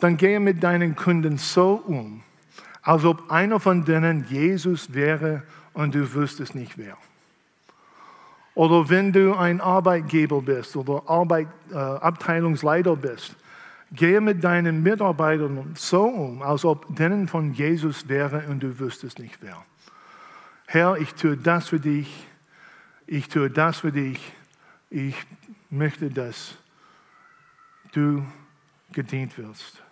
dann 0.02 0.18
gehe 0.18 0.42
mit 0.42 0.62
deinen 0.62 0.98
Kunden 0.98 1.38
so 1.38 1.76
um, 1.76 2.24
als 2.82 3.06
ob 3.06 3.32
einer 3.32 3.62
von 3.62 3.86
denen 3.86 4.26
Jesus 4.28 4.94
wäre 4.94 5.44
und 5.78 5.94
du 5.94 6.12
wüsstest 6.16 6.56
nicht 6.56 6.78
wer. 6.78 6.98
Oder 8.56 8.90
wenn 8.90 9.14
du 9.14 9.36
ein 9.36 9.62
Arbeitgeber 9.62 10.42
bist 10.42 10.76
oder 10.76 11.04
Arbeit, 11.08 11.48
äh, 11.72 11.76
Abteilungsleiter 11.76 12.96
bist, 12.96 13.36
gehe 13.92 14.20
mit 14.20 14.44
deinen 14.44 14.82
Mitarbeitern 14.82 15.74
so 15.76 16.04
um, 16.06 16.42
als 16.42 16.66
ob 16.66 16.96
denen 16.96 17.28
von 17.28 17.54
Jesus 17.54 18.10
wäre 18.10 18.48
und 18.48 18.62
du 18.64 18.80
wüsstest 18.80 19.20
nicht 19.20 19.38
wer. 19.42 19.64
Herr, 20.66 20.98
ich 20.98 21.14
tue 21.14 21.38
das 21.38 21.70
für 21.70 21.80
dich, 21.80 22.26
ich 23.06 23.30
tue 23.30 23.52
das 23.52 23.78
für 23.78 23.92
dich, 23.92 24.34
ich 24.90 25.16
möchte, 25.70 26.10
dass 26.10 26.56
du 27.92 28.26
gedient 28.92 29.38
wirst. 29.38 29.84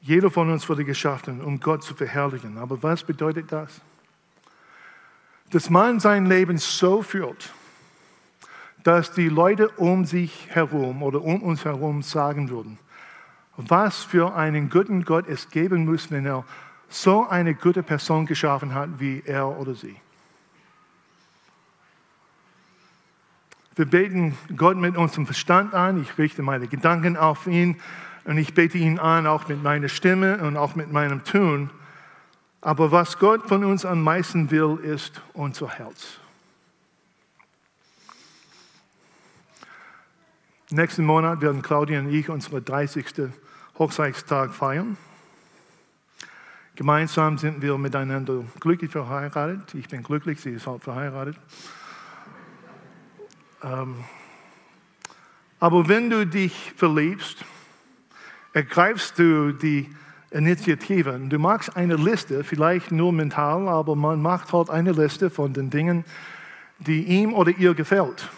Jeder 0.00 0.30
von 0.30 0.48
uns 0.48 0.68
wurde 0.68 0.84
geschaffen, 0.84 1.42
um 1.42 1.58
Gott 1.58 1.82
zu 1.82 1.96
verherrlichen. 1.96 2.56
Aber 2.58 2.80
was 2.80 3.02
bedeutet 3.02 3.50
das? 3.50 3.80
Dass 5.50 5.70
man 5.70 6.00
sein 6.00 6.26
Leben 6.26 6.58
so 6.58 7.02
führt, 7.02 7.52
dass 8.82 9.12
die 9.12 9.28
Leute 9.28 9.68
um 9.70 10.04
sich 10.04 10.48
herum 10.50 11.02
oder 11.02 11.22
um 11.22 11.42
uns 11.42 11.64
herum 11.64 12.02
sagen 12.02 12.50
würden, 12.50 12.78
was 13.56 14.04
für 14.04 14.34
einen 14.34 14.70
guten 14.70 15.04
Gott 15.04 15.26
es 15.28 15.50
geben 15.50 15.86
muss, 15.86 16.10
wenn 16.10 16.26
er 16.26 16.44
so 16.88 17.26
eine 17.26 17.54
gute 17.54 17.82
Person 17.82 18.26
geschaffen 18.26 18.74
hat 18.74 18.88
wie 18.98 19.22
er 19.24 19.58
oder 19.58 19.74
sie. 19.74 19.96
Wir 23.74 23.86
beten 23.86 24.38
Gott 24.56 24.76
mit 24.78 24.96
unserem 24.96 25.26
Verstand 25.26 25.74
an. 25.74 26.00
Ich 26.00 26.16
richte 26.16 26.42
meine 26.42 26.66
Gedanken 26.66 27.16
auf 27.16 27.46
ihn 27.46 27.76
und 28.24 28.38
ich 28.38 28.54
bete 28.54 28.78
ihn 28.78 28.98
an, 28.98 29.26
auch 29.26 29.48
mit 29.48 29.62
meiner 29.62 29.88
Stimme 29.88 30.38
und 30.38 30.56
auch 30.56 30.76
mit 30.76 30.92
meinem 30.92 31.24
Tun. 31.24 31.70
Aber 32.66 32.90
was 32.90 33.16
Gott 33.16 33.46
von 33.46 33.62
uns 33.62 33.84
am 33.84 34.02
meisten 34.02 34.50
will, 34.50 34.80
ist 34.82 35.22
unser 35.34 35.68
Herz. 35.70 36.18
Nächsten 40.70 41.04
Monat 41.04 41.40
werden 41.42 41.62
Claudia 41.62 42.00
und 42.00 42.12
ich 42.12 42.28
unseren 42.28 42.64
30. 42.64 43.30
Hochzeitstag 43.78 44.52
feiern. 44.52 44.96
Gemeinsam 46.74 47.38
sind 47.38 47.62
wir 47.62 47.78
miteinander 47.78 48.42
glücklich 48.58 48.90
verheiratet. 48.90 49.72
Ich 49.74 49.86
bin 49.86 50.02
glücklich, 50.02 50.40
sie 50.40 50.50
ist 50.50 50.66
auch 50.66 50.82
verheiratet. 50.82 51.38
Ähm, 53.62 53.94
aber 55.60 55.86
wenn 55.86 56.10
du 56.10 56.26
dich 56.26 56.72
verliebst, 56.76 57.44
ergreifst 58.54 59.20
du 59.20 59.52
die 59.52 59.88
Initiative. 60.30 61.18
Du 61.28 61.38
machst 61.38 61.76
eine 61.76 61.96
Liste, 61.96 62.44
vielleicht 62.44 62.90
nur 62.90 63.12
mental, 63.12 63.68
aber 63.68 63.94
man 63.94 64.20
macht 64.20 64.52
halt 64.52 64.70
eine 64.70 64.92
Liste 64.92 65.30
von 65.30 65.52
den 65.52 65.70
Dingen, 65.70 66.04
die 66.78 67.04
ihm 67.04 67.32
oder 67.32 67.52
ihr 67.52 67.74
gefällt 67.74 68.28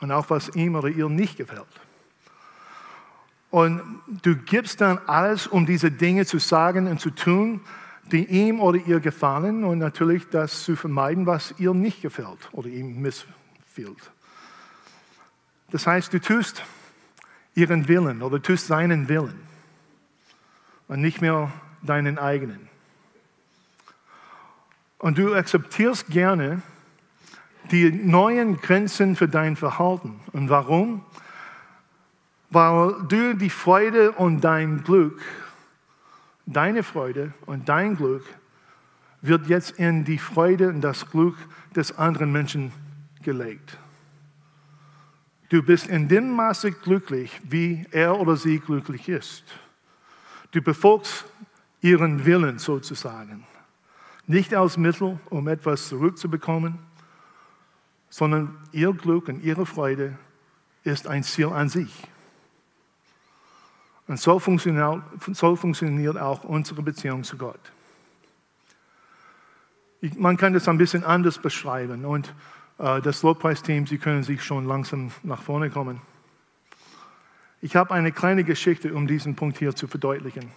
und 0.00 0.12
auch 0.12 0.30
was 0.30 0.54
ihm 0.54 0.76
oder 0.76 0.88
ihr 0.88 1.08
nicht 1.08 1.36
gefällt. 1.36 1.66
Und 3.50 3.80
du 4.22 4.36
gibst 4.36 4.80
dann 4.80 4.98
alles, 5.06 5.46
um 5.46 5.66
diese 5.66 5.90
Dinge 5.90 6.26
zu 6.26 6.38
sagen 6.38 6.88
und 6.88 7.00
zu 7.00 7.10
tun, 7.10 7.60
die 8.10 8.24
ihm 8.24 8.60
oder 8.60 8.78
ihr 8.78 9.00
gefallen 9.00 9.64
und 9.64 9.78
natürlich 9.78 10.28
das 10.28 10.64
zu 10.64 10.76
vermeiden, 10.76 11.26
was 11.26 11.54
ihr 11.58 11.72
nicht 11.72 12.02
gefällt 12.02 12.48
oder 12.52 12.68
ihm 12.68 13.00
missfällt. 13.00 14.10
Das 15.70 15.86
heißt, 15.86 16.12
du 16.12 16.20
tust 16.20 16.62
ihren 17.54 17.88
Willen 17.88 18.22
oder 18.22 18.40
tust 18.40 18.66
seinen 18.66 19.08
Willen 19.08 19.53
und 20.94 21.00
nicht 21.00 21.20
mehr 21.20 21.50
deinen 21.82 22.18
eigenen. 22.18 22.68
Und 24.98 25.18
du 25.18 25.34
akzeptierst 25.34 26.06
gerne 26.06 26.62
die 27.72 27.90
neuen 27.90 28.60
Grenzen 28.60 29.16
für 29.16 29.26
dein 29.26 29.56
Verhalten. 29.56 30.20
Und 30.32 30.50
warum? 30.50 31.04
Weil 32.50 32.94
du 33.08 33.34
die 33.34 33.50
Freude 33.50 34.12
und 34.12 34.42
dein 34.42 34.84
Glück, 34.84 35.20
deine 36.46 36.84
Freude 36.84 37.32
und 37.44 37.68
dein 37.68 37.96
Glück 37.96 38.22
wird 39.20 39.48
jetzt 39.48 39.72
in 39.72 40.04
die 40.04 40.18
Freude 40.18 40.68
und 40.68 40.80
das 40.80 41.10
Glück 41.10 41.34
des 41.74 41.98
anderen 41.98 42.30
Menschen 42.30 42.70
gelegt. 43.24 43.78
Du 45.48 45.60
bist 45.60 45.88
in 45.88 46.06
dem 46.06 46.30
Maße 46.30 46.70
glücklich, 46.70 47.40
wie 47.42 47.84
er 47.90 48.20
oder 48.20 48.36
sie 48.36 48.60
glücklich 48.60 49.08
ist. 49.08 49.42
Du 50.54 50.62
befolgst 50.62 51.24
ihren 51.80 52.24
Willen 52.24 52.60
sozusagen. 52.60 53.44
Nicht 54.28 54.54
als 54.54 54.76
Mittel, 54.76 55.18
um 55.28 55.48
etwas 55.48 55.88
zurückzubekommen, 55.88 56.78
sondern 58.08 58.56
ihr 58.70 58.92
Glück 58.92 59.26
und 59.26 59.42
ihre 59.42 59.66
Freude 59.66 60.16
ist 60.84 61.08
ein 61.08 61.24
Ziel 61.24 61.48
an 61.48 61.68
sich. 61.68 61.92
Und 64.06 64.20
so 64.20 64.38
funktioniert, 64.38 65.02
so 65.32 65.56
funktioniert 65.56 66.16
auch 66.18 66.44
unsere 66.44 66.82
Beziehung 66.82 67.24
zu 67.24 67.36
Gott. 67.36 67.72
Ich, 70.00 70.14
man 70.14 70.36
kann 70.36 70.52
das 70.52 70.68
ein 70.68 70.78
bisschen 70.78 71.02
anders 71.02 71.38
beschreiben 71.38 72.04
und 72.04 72.32
äh, 72.78 73.00
das 73.00 73.24
Lobpreisteam, 73.24 73.88
Sie 73.88 73.98
können 73.98 74.22
sich 74.22 74.44
schon 74.44 74.66
langsam 74.66 75.10
nach 75.24 75.42
vorne 75.42 75.68
kommen. 75.68 76.00
Ich 77.64 77.76
habe 77.76 77.94
eine 77.94 78.12
kleine 78.12 78.44
Geschichte, 78.44 78.92
um 78.92 79.06
diesen 79.06 79.36
Punkt 79.36 79.56
hier 79.56 79.74
zu 79.74 79.86
verdeutlichen. 79.86 80.50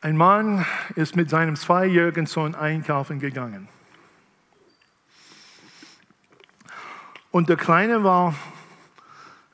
Ein 0.00 0.16
Mann 0.16 0.64
ist 0.94 1.16
mit 1.16 1.28
seinem 1.28 1.56
zweijährigen 1.56 2.26
Sohn 2.26 2.54
einkaufen 2.54 3.18
gegangen. 3.18 3.66
Und 7.32 7.48
der 7.48 7.56
Kleine 7.56 8.04
war 8.04 8.36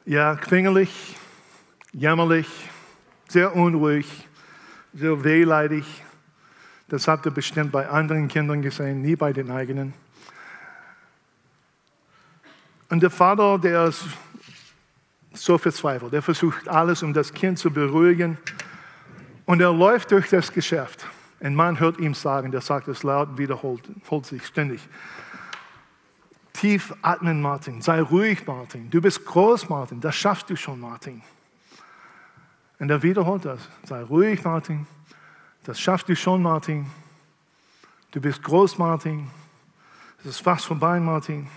ja 0.05 0.35
quengelig, 0.35 1.17
jämmerlich, 1.95 2.49
sehr 3.29 3.57
unruhig, 3.57 4.29
sehr 4.93 5.25
wehleidig. 5.25 5.87
Das 6.89 7.09
habt 7.09 7.25
ihr 7.25 7.33
bestimmt 7.33 7.73
bei 7.73 7.89
anderen 7.89 8.29
Kindern 8.29 8.61
gesehen, 8.61 9.01
nie 9.01 9.17
bei 9.17 9.33
den 9.33 9.51
eigenen. 9.51 9.95
Und 12.93 13.03
der 13.03 13.09
Vater, 13.09 13.59
der 13.59 13.85
ist 13.87 14.05
so 15.33 15.57
verzweifelt, 15.57 16.13
der 16.13 16.21
versucht 16.21 16.69
alles, 16.69 17.03
um 17.03 17.15
das 17.15 17.33
Kind 17.33 17.59
zu 17.59 17.71
beruhigen. 17.71 18.37
Und 19.47 19.63
er 19.63 19.73
läuft 19.73 20.11
durch 20.11 20.29
das 20.29 20.53
Geschäft. 20.53 21.07
Ein 21.41 21.55
Mann 21.55 21.81
hört 21.81 21.99
ihm 21.99 22.13
sagen, 22.13 22.53
der 22.53 22.61
sagt 22.61 22.89
es 22.89 23.03
laut, 23.03 23.39
wiederholt 23.39 23.89
holt 24.11 24.27
sich 24.27 24.45
ständig. 24.45 24.87
Tief 26.53 26.93
atmen, 27.01 27.41
Martin. 27.41 27.81
Sei 27.81 28.03
ruhig, 28.03 28.47
Martin. 28.47 28.91
Du 28.91 29.01
bist 29.01 29.25
groß, 29.25 29.71
Martin. 29.71 29.99
Das 30.03 30.15
schaffst 30.15 30.51
du 30.51 30.57
schon, 30.57 30.79
Martin. 30.79 31.23
Und 32.79 32.91
er 32.91 33.03
wiederholt 33.03 33.47
das. 33.47 33.71
Sei 33.85 34.03
ruhig, 34.03 34.45
Martin. 34.45 34.87
Das 35.65 35.81
schaffst 35.81 36.11
du 36.11 36.15
schon, 36.15 36.43
Martin. 36.43 36.85
Du 38.11 38.21
bist 38.21 38.43
groß, 38.43 38.77
Martin. 38.77 39.31
Es 40.19 40.27
ist 40.27 40.43
fast 40.43 40.67
vorbei, 40.67 41.01
Martin. 41.01 41.49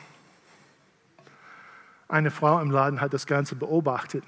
Eine 2.08 2.32
Frau 2.32 2.60
im 2.62 2.72
Laden 2.72 3.02
hat 3.02 3.14
das 3.14 3.26
Ganze 3.26 3.56
beobachtet. 3.56 4.24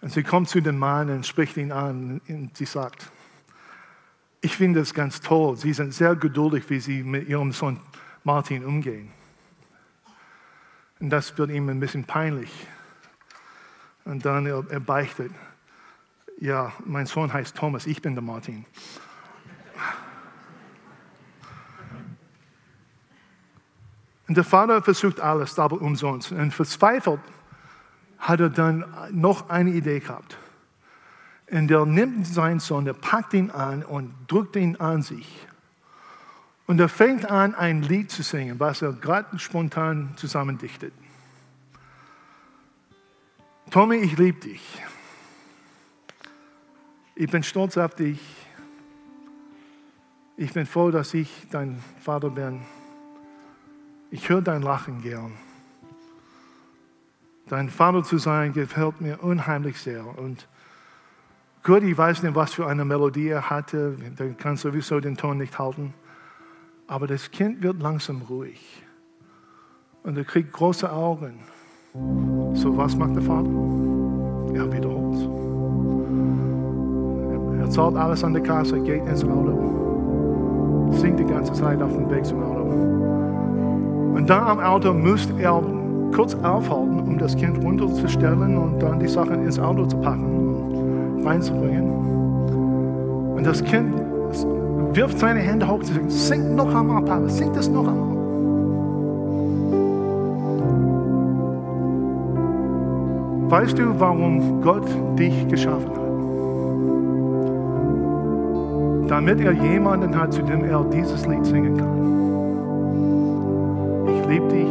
Und 0.00 0.12
sie 0.12 0.22
kommt 0.22 0.48
zu 0.48 0.60
dem 0.60 0.78
Mann 0.78 1.08
und 1.08 1.26
spricht 1.26 1.56
ihn 1.56 1.72
an 1.72 2.20
und 2.28 2.56
sie 2.56 2.66
sagt, 2.66 3.10
ich 4.40 4.56
finde 4.56 4.80
es 4.80 4.92
ganz 4.92 5.20
toll. 5.20 5.56
Sie 5.56 5.72
sind 5.72 5.94
sehr 5.94 6.14
geduldig, 6.14 6.68
wie 6.68 6.78
sie 6.78 7.02
mit 7.02 7.28
ihrem 7.28 7.52
Sohn 7.52 7.80
Martin 8.24 8.64
umgehen. 8.64 9.10
Und 11.00 11.10
das 11.10 11.36
wird 11.38 11.50
ihm 11.50 11.68
ein 11.70 11.80
bisschen 11.80 12.04
peinlich. 12.04 12.50
Und 14.04 14.26
dann 14.26 14.44
er, 14.44 14.64
er 14.68 14.80
beichtet, 14.80 15.32
ja, 16.38 16.72
mein 16.84 17.06
Sohn 17.06 17.32
heißt 17.32 17.56
Thomas, 17.56 17.86
ich 17.86 18.02
bin 18.02 18.14
der 18.14 18.22
Martin. 18.22 18.66
Und 24.26 24.36
der 24.36 24.44
Vater 24.44 24.82
versucht 24.82 25.20
alles, 25.20 25.58
aber 25.58 25.80
umsonst. 25.80 26.32
Und 26.32 26.52
verzweifelt 26.52 27.20
hat 28.18 28.40
er 28.40 28.50
dann 28.50 28.84
noch 29.10 29.50
eine 29.50 29.70
Idee 29.70 30.00
gehabt. 30.00 30.38
Und 31.50 31.70
er 31.70 31.84
nimmt 31.84 32.26
seinen 32.26 32.58
Sohn, 32.58 32.86
er 32.86 32.94
packt 32.94 33.34
ihn 33.34 33.50
an 33.50 33.82
und 33.82 34.14
drückt 34.28 34.56
ihn 34.56 34.76
an 34.76 35.02
sich. 35.02 35.46
Und 36.66 36.80
er 36.80 36.88
fängt 36.88 37.30
an, 37.30 37.54
ein 37.54 37.82
Lied 37.82 38.10
zu 38.10 38.22
singen, 38.22 38.58
was 38.58 38.80
er 38.80 38.94
gerade 38.94 39.38
spontan 39.38 40.14
zusammendichtet. 40.16 40.94
Tommy, 43.70 43.96
ich 43.96 44.16
liebe 44.16 44.40
dich. 44.40 44.82
Ich 47.16 47.30
bin 47.30 47.42
stolz 47.42 47.76
auf 47.76 47.94
dich. 47.94 48.20
Ich 50.36 50.52
bin 50.52 50.64
froh, 50.66 50.90
dass 50.90 51.12
ich 51.12 51.46
dein 51.50 51.82
Vater 52.00 52.30
bin. 52.30 52.62
Ich 54.14 54.28
höre 54.28 54.42
dein 54.42 54.62
Lachen 54.62 55.02
gern. 55.02 55.32
Dein 57.48 57.68
Vater 57.68 58.04
zu 58.04 58.18
sein 58.18 58.52
gefällt 58.52 59.00
mir 59.00 59.20
unheimlich 59.24 59.80
sehr. 59.80 60.06
Und 60.16 60.46
gut, 61.64 61.82
ich 61.82 61.98
weiß 61.98 62.22
nicht, 62.22 62.36
was 62.36 62.54
für 62.54 62.68
eine 62.68 62.84
Melodie 62.84 63.30
er 63.30 63.50
hatte. 63.50 63.96
Der 64.16 64.34
kann 64.34 64.56
sowieso 64.56 65.00
den 65.00 65.16
Ton 65.16 65.38
nicht 65.38 65.58
halten. 65.58 65.94
Aber 66.86 67.08
das 67.08 67.32
Kind 67.32 67.60
wird 67.64 67.82
langsam 67.82 68.22
ruhig. 68.22 68.84
Und 70.04 70.16
er 70.16 70.24
kriegt 70.24 70.52
große 70.52 70.88
Augen. 70.92 71.40
So, 72.54 72.76
was 72.76 72.94
macht 72.94 73.16
der 73.16 73.22
Vater? 73.22 73.50
Er 74.54 74.72
wiederholt. 74.72 75.28
Er 77.58 77.68
zahlt 77.68 77.96
alles 77.96 78.22
an 78.22 78.32
der 78.32 78.44
Kasse, 78.44 78.80
geht 78.80 79.04
ins 79.06 79.24
Auto, 79.24 80.92
singt 80.92 81.18
die 81.18 81.24
ganze 81.24 81.52
Zeit 81.52 81.82
auf 81.82 81.92
dem 81.92 82.08
Weg 82.08 82.24
zum 82.24 82.44
Auto. 82.44 82.94
Und 84.14 84.30
da 84.30 84.46
am 84.46 84.60
Auto 84.60 84.94
muss 84.94 85.28
er 85.38 85.60
kurz 86.14 86.34
aufhalten, 86.36 87.00
um 87.00 87.18
das 87.18 87.36
Kind 87.36 87.62
runterzustellen 87.62 88.56
und 88.56 88.80
dann 88.80 88.98
die 89.00 89.08
Sachen 89.08 89.44
ins 89.44 89.58
Auto 89.58 89.84
zu 89.86 89.96
packen 89.96 90.24
und 90.24 91.26
reinzubringen. 91.26 91.90
Und 93.36 93.44
das 93.44 93.64
Kind 93.64 93.92
wirft 94.92 95.18
seine 95.18 95.40
Hände 95.40 95.66
hoch 95.66 95.78
und 95.78 95.86
sagt, 95.86 96.08
sing 96.10 96.54
noch 96.54 96.72
einmal, 96.72 97.02
Papa, 97.02 97.28
sing 97.28 97.52
das 97.52 97.68
noch 97.68 97.88
einmal. 97.88 98.14
Weißt 103.50 103.76
du, 103.76 103.98
warum 103.98 104.62
Gott 104.62 104.86
dich 105.18 105.48
geschaffen 105.48 105.90
hat? 105.90 105.98
Damit 109.10 109.40
er 109.40 109.52
jemanden 109.52 110.16
hat, 110.16 110.32
zu 110.32 110.42
dem 110.42 110.64
er 110.64 110.84
dieses 110.84 111.26
Lied 111.26 111.44
singen 111.44 111.76
kann. 111.76 112.04
Ich 114.34 114.40
liebe 114.40 114.48
dich. 114.48 114.66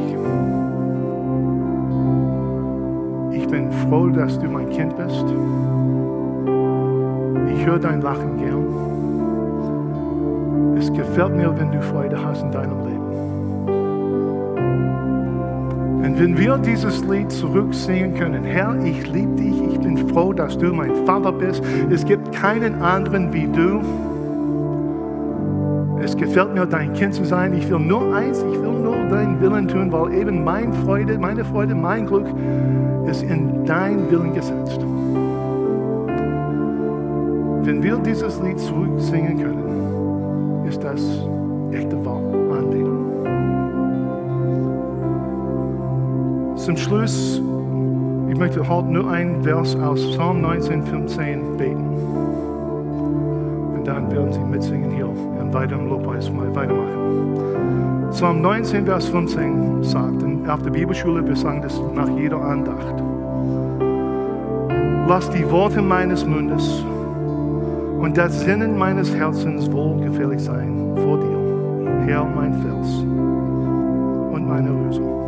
Ich 3.31 3.47
bin 3.47 3.71
froh, 3.71 4.09
dass 4.09 4.37
du 4.37 4.49
mein 4.49 4.69
Kind 4.69 4.97
bist. 4.97 5.23
Ich 7.55 7.65
höre 7.65 7.79
dein 7.79 8.01
Lachen 8.01 8.37
gern. 8.37 8.65
Es 10.77 10.91
gefällt 10.91 11.37
mir, 11.37 11.57
wenn 11.57 11.71
du 11.71 11.81
Freude 11.81 12.21
hast 12.21 12.43
in 12.43 12.51
deinem 12.51 12.85
Leben. 12.85 12.99
Und 16.03 16.19
wenn 16.19 16.37
wir 16.37 16.57
dieses 16.57 17.01
Lied 17.05 17.31
zurücksingen 17.31 18.15
können, 18.15 18.43
Herr, 18.43 18.75
ich 18.83 19.09
liebe 19.13 19.33
dich, 19.37 19.61
ich 19.61 19.79
bin 19.79 20.09
froh, 20.09 20.33
dass 20.33 20.57
du 20.57 20.73
mein 20.73 20.93
Vater 21.05 21.31
bist. 21.31 21.63
Es 21.89 22.03
gibt 22.03 22.33
keinen 22.33 22.81
anderen 22.81 23.31
wie 23.31 23.47
du. 23.47 23.79
Es 26.03 26.17
gefällt 26.17 26.53
mir, 26.53 26.65
dein 26.65 26.91
Kind 26.93 27.13
zu 27.13 27.23
sein. 27.23 27.53
Ich 27.53 27.69
will 27.69 27.79
nur 27.79 28.13
eins, 28.13 28.39
ich 28.39 28.61
will 28.61 28.73
nur 28.73 28.97
deinen 29.07 29.39
Willen 29.39 29.69
tun, 29.69 29.89
weil 29.89 30.13
eben 30.13 30.43
meine 30.43 30.73
Freude, 30.73 31.17
meine 31.17 31.45
Freude, 31.45 31.73
mein 31.73 32.05
Glück 32.05 32.27
ist 33.09 33.23
in 33.23 33.65
dein 33.65 34.11
Willen 34.11 34.33
gesetzt. 34.33 34.81
Wenn 37.65 37.81
wir 37.81 37.95
dieses 37.99 38.41
Lied 38.41 38.59
zurücksingen 38.59 39.37
können, 39.37 40.65
ist 40.67 40.83
das 40.83 41.01
echte 41.71 41.95
Anbetung. 41.95 42.99
Zum 46.57 46.75
Schluss, 46.75 47.41
ich 48.29 48.37
möchte 48.37 48.67
heute 48.67 48.89
nur 48.89 49.09
einen 49.09 49.41
Vers 49.41 49.77
aus 49.77 50.05
Psalm 50.11 50.41
19, 50.41 50.83
15 50.83 51.57
beten. 51.57 51.85
Und 53.73 53.87
dann 53.87 54.11
werden 54.11 54.33
Sie 54.33 54.39
mitsingen 54.39 54.91
hier 54.91 55.07
im 55.53 55.59
weiteren 55.59 55.89
Lobpreis 55.89 56.31
weitermachen. 56.33 58.09
Psalm 58.11 58.41
19, 58.41 58.85
Vers 58.85 59.07
15 59.07 59.83
sagt, 59.83 60.23
auf 60.47 60.61
der 60.63 60.71
Bibelschule, 60.71 61.25
wir 61.25 61.35
sagen 61.35 61.61
das 61.61 61.79
nach 61.95 62.09
jeder 62.09 62.41
Andacht. 62.41 62.95
Lass 65.07 65.29
die 65.29 65.49
Worte 65.49 65.81
meines 65.81 66.25
Mundes 66.25 66.83
und 67.99 68.17
das 68.17 68.41
Sinnen 68.41 68.77
meines 68.77 69.13
Herzens 69.15 69.71
wohlgefällig 69.71 70.39
sein 70.39 70.93
vor 70.95 71.19
dir, 71.19 72.05
Herr, 72.05 72.25
mein 72.25 72.53
Fels 72.53 73.03
und 74.33 74.47
meine 74.47 74.69
Lösung. 74.69 75.22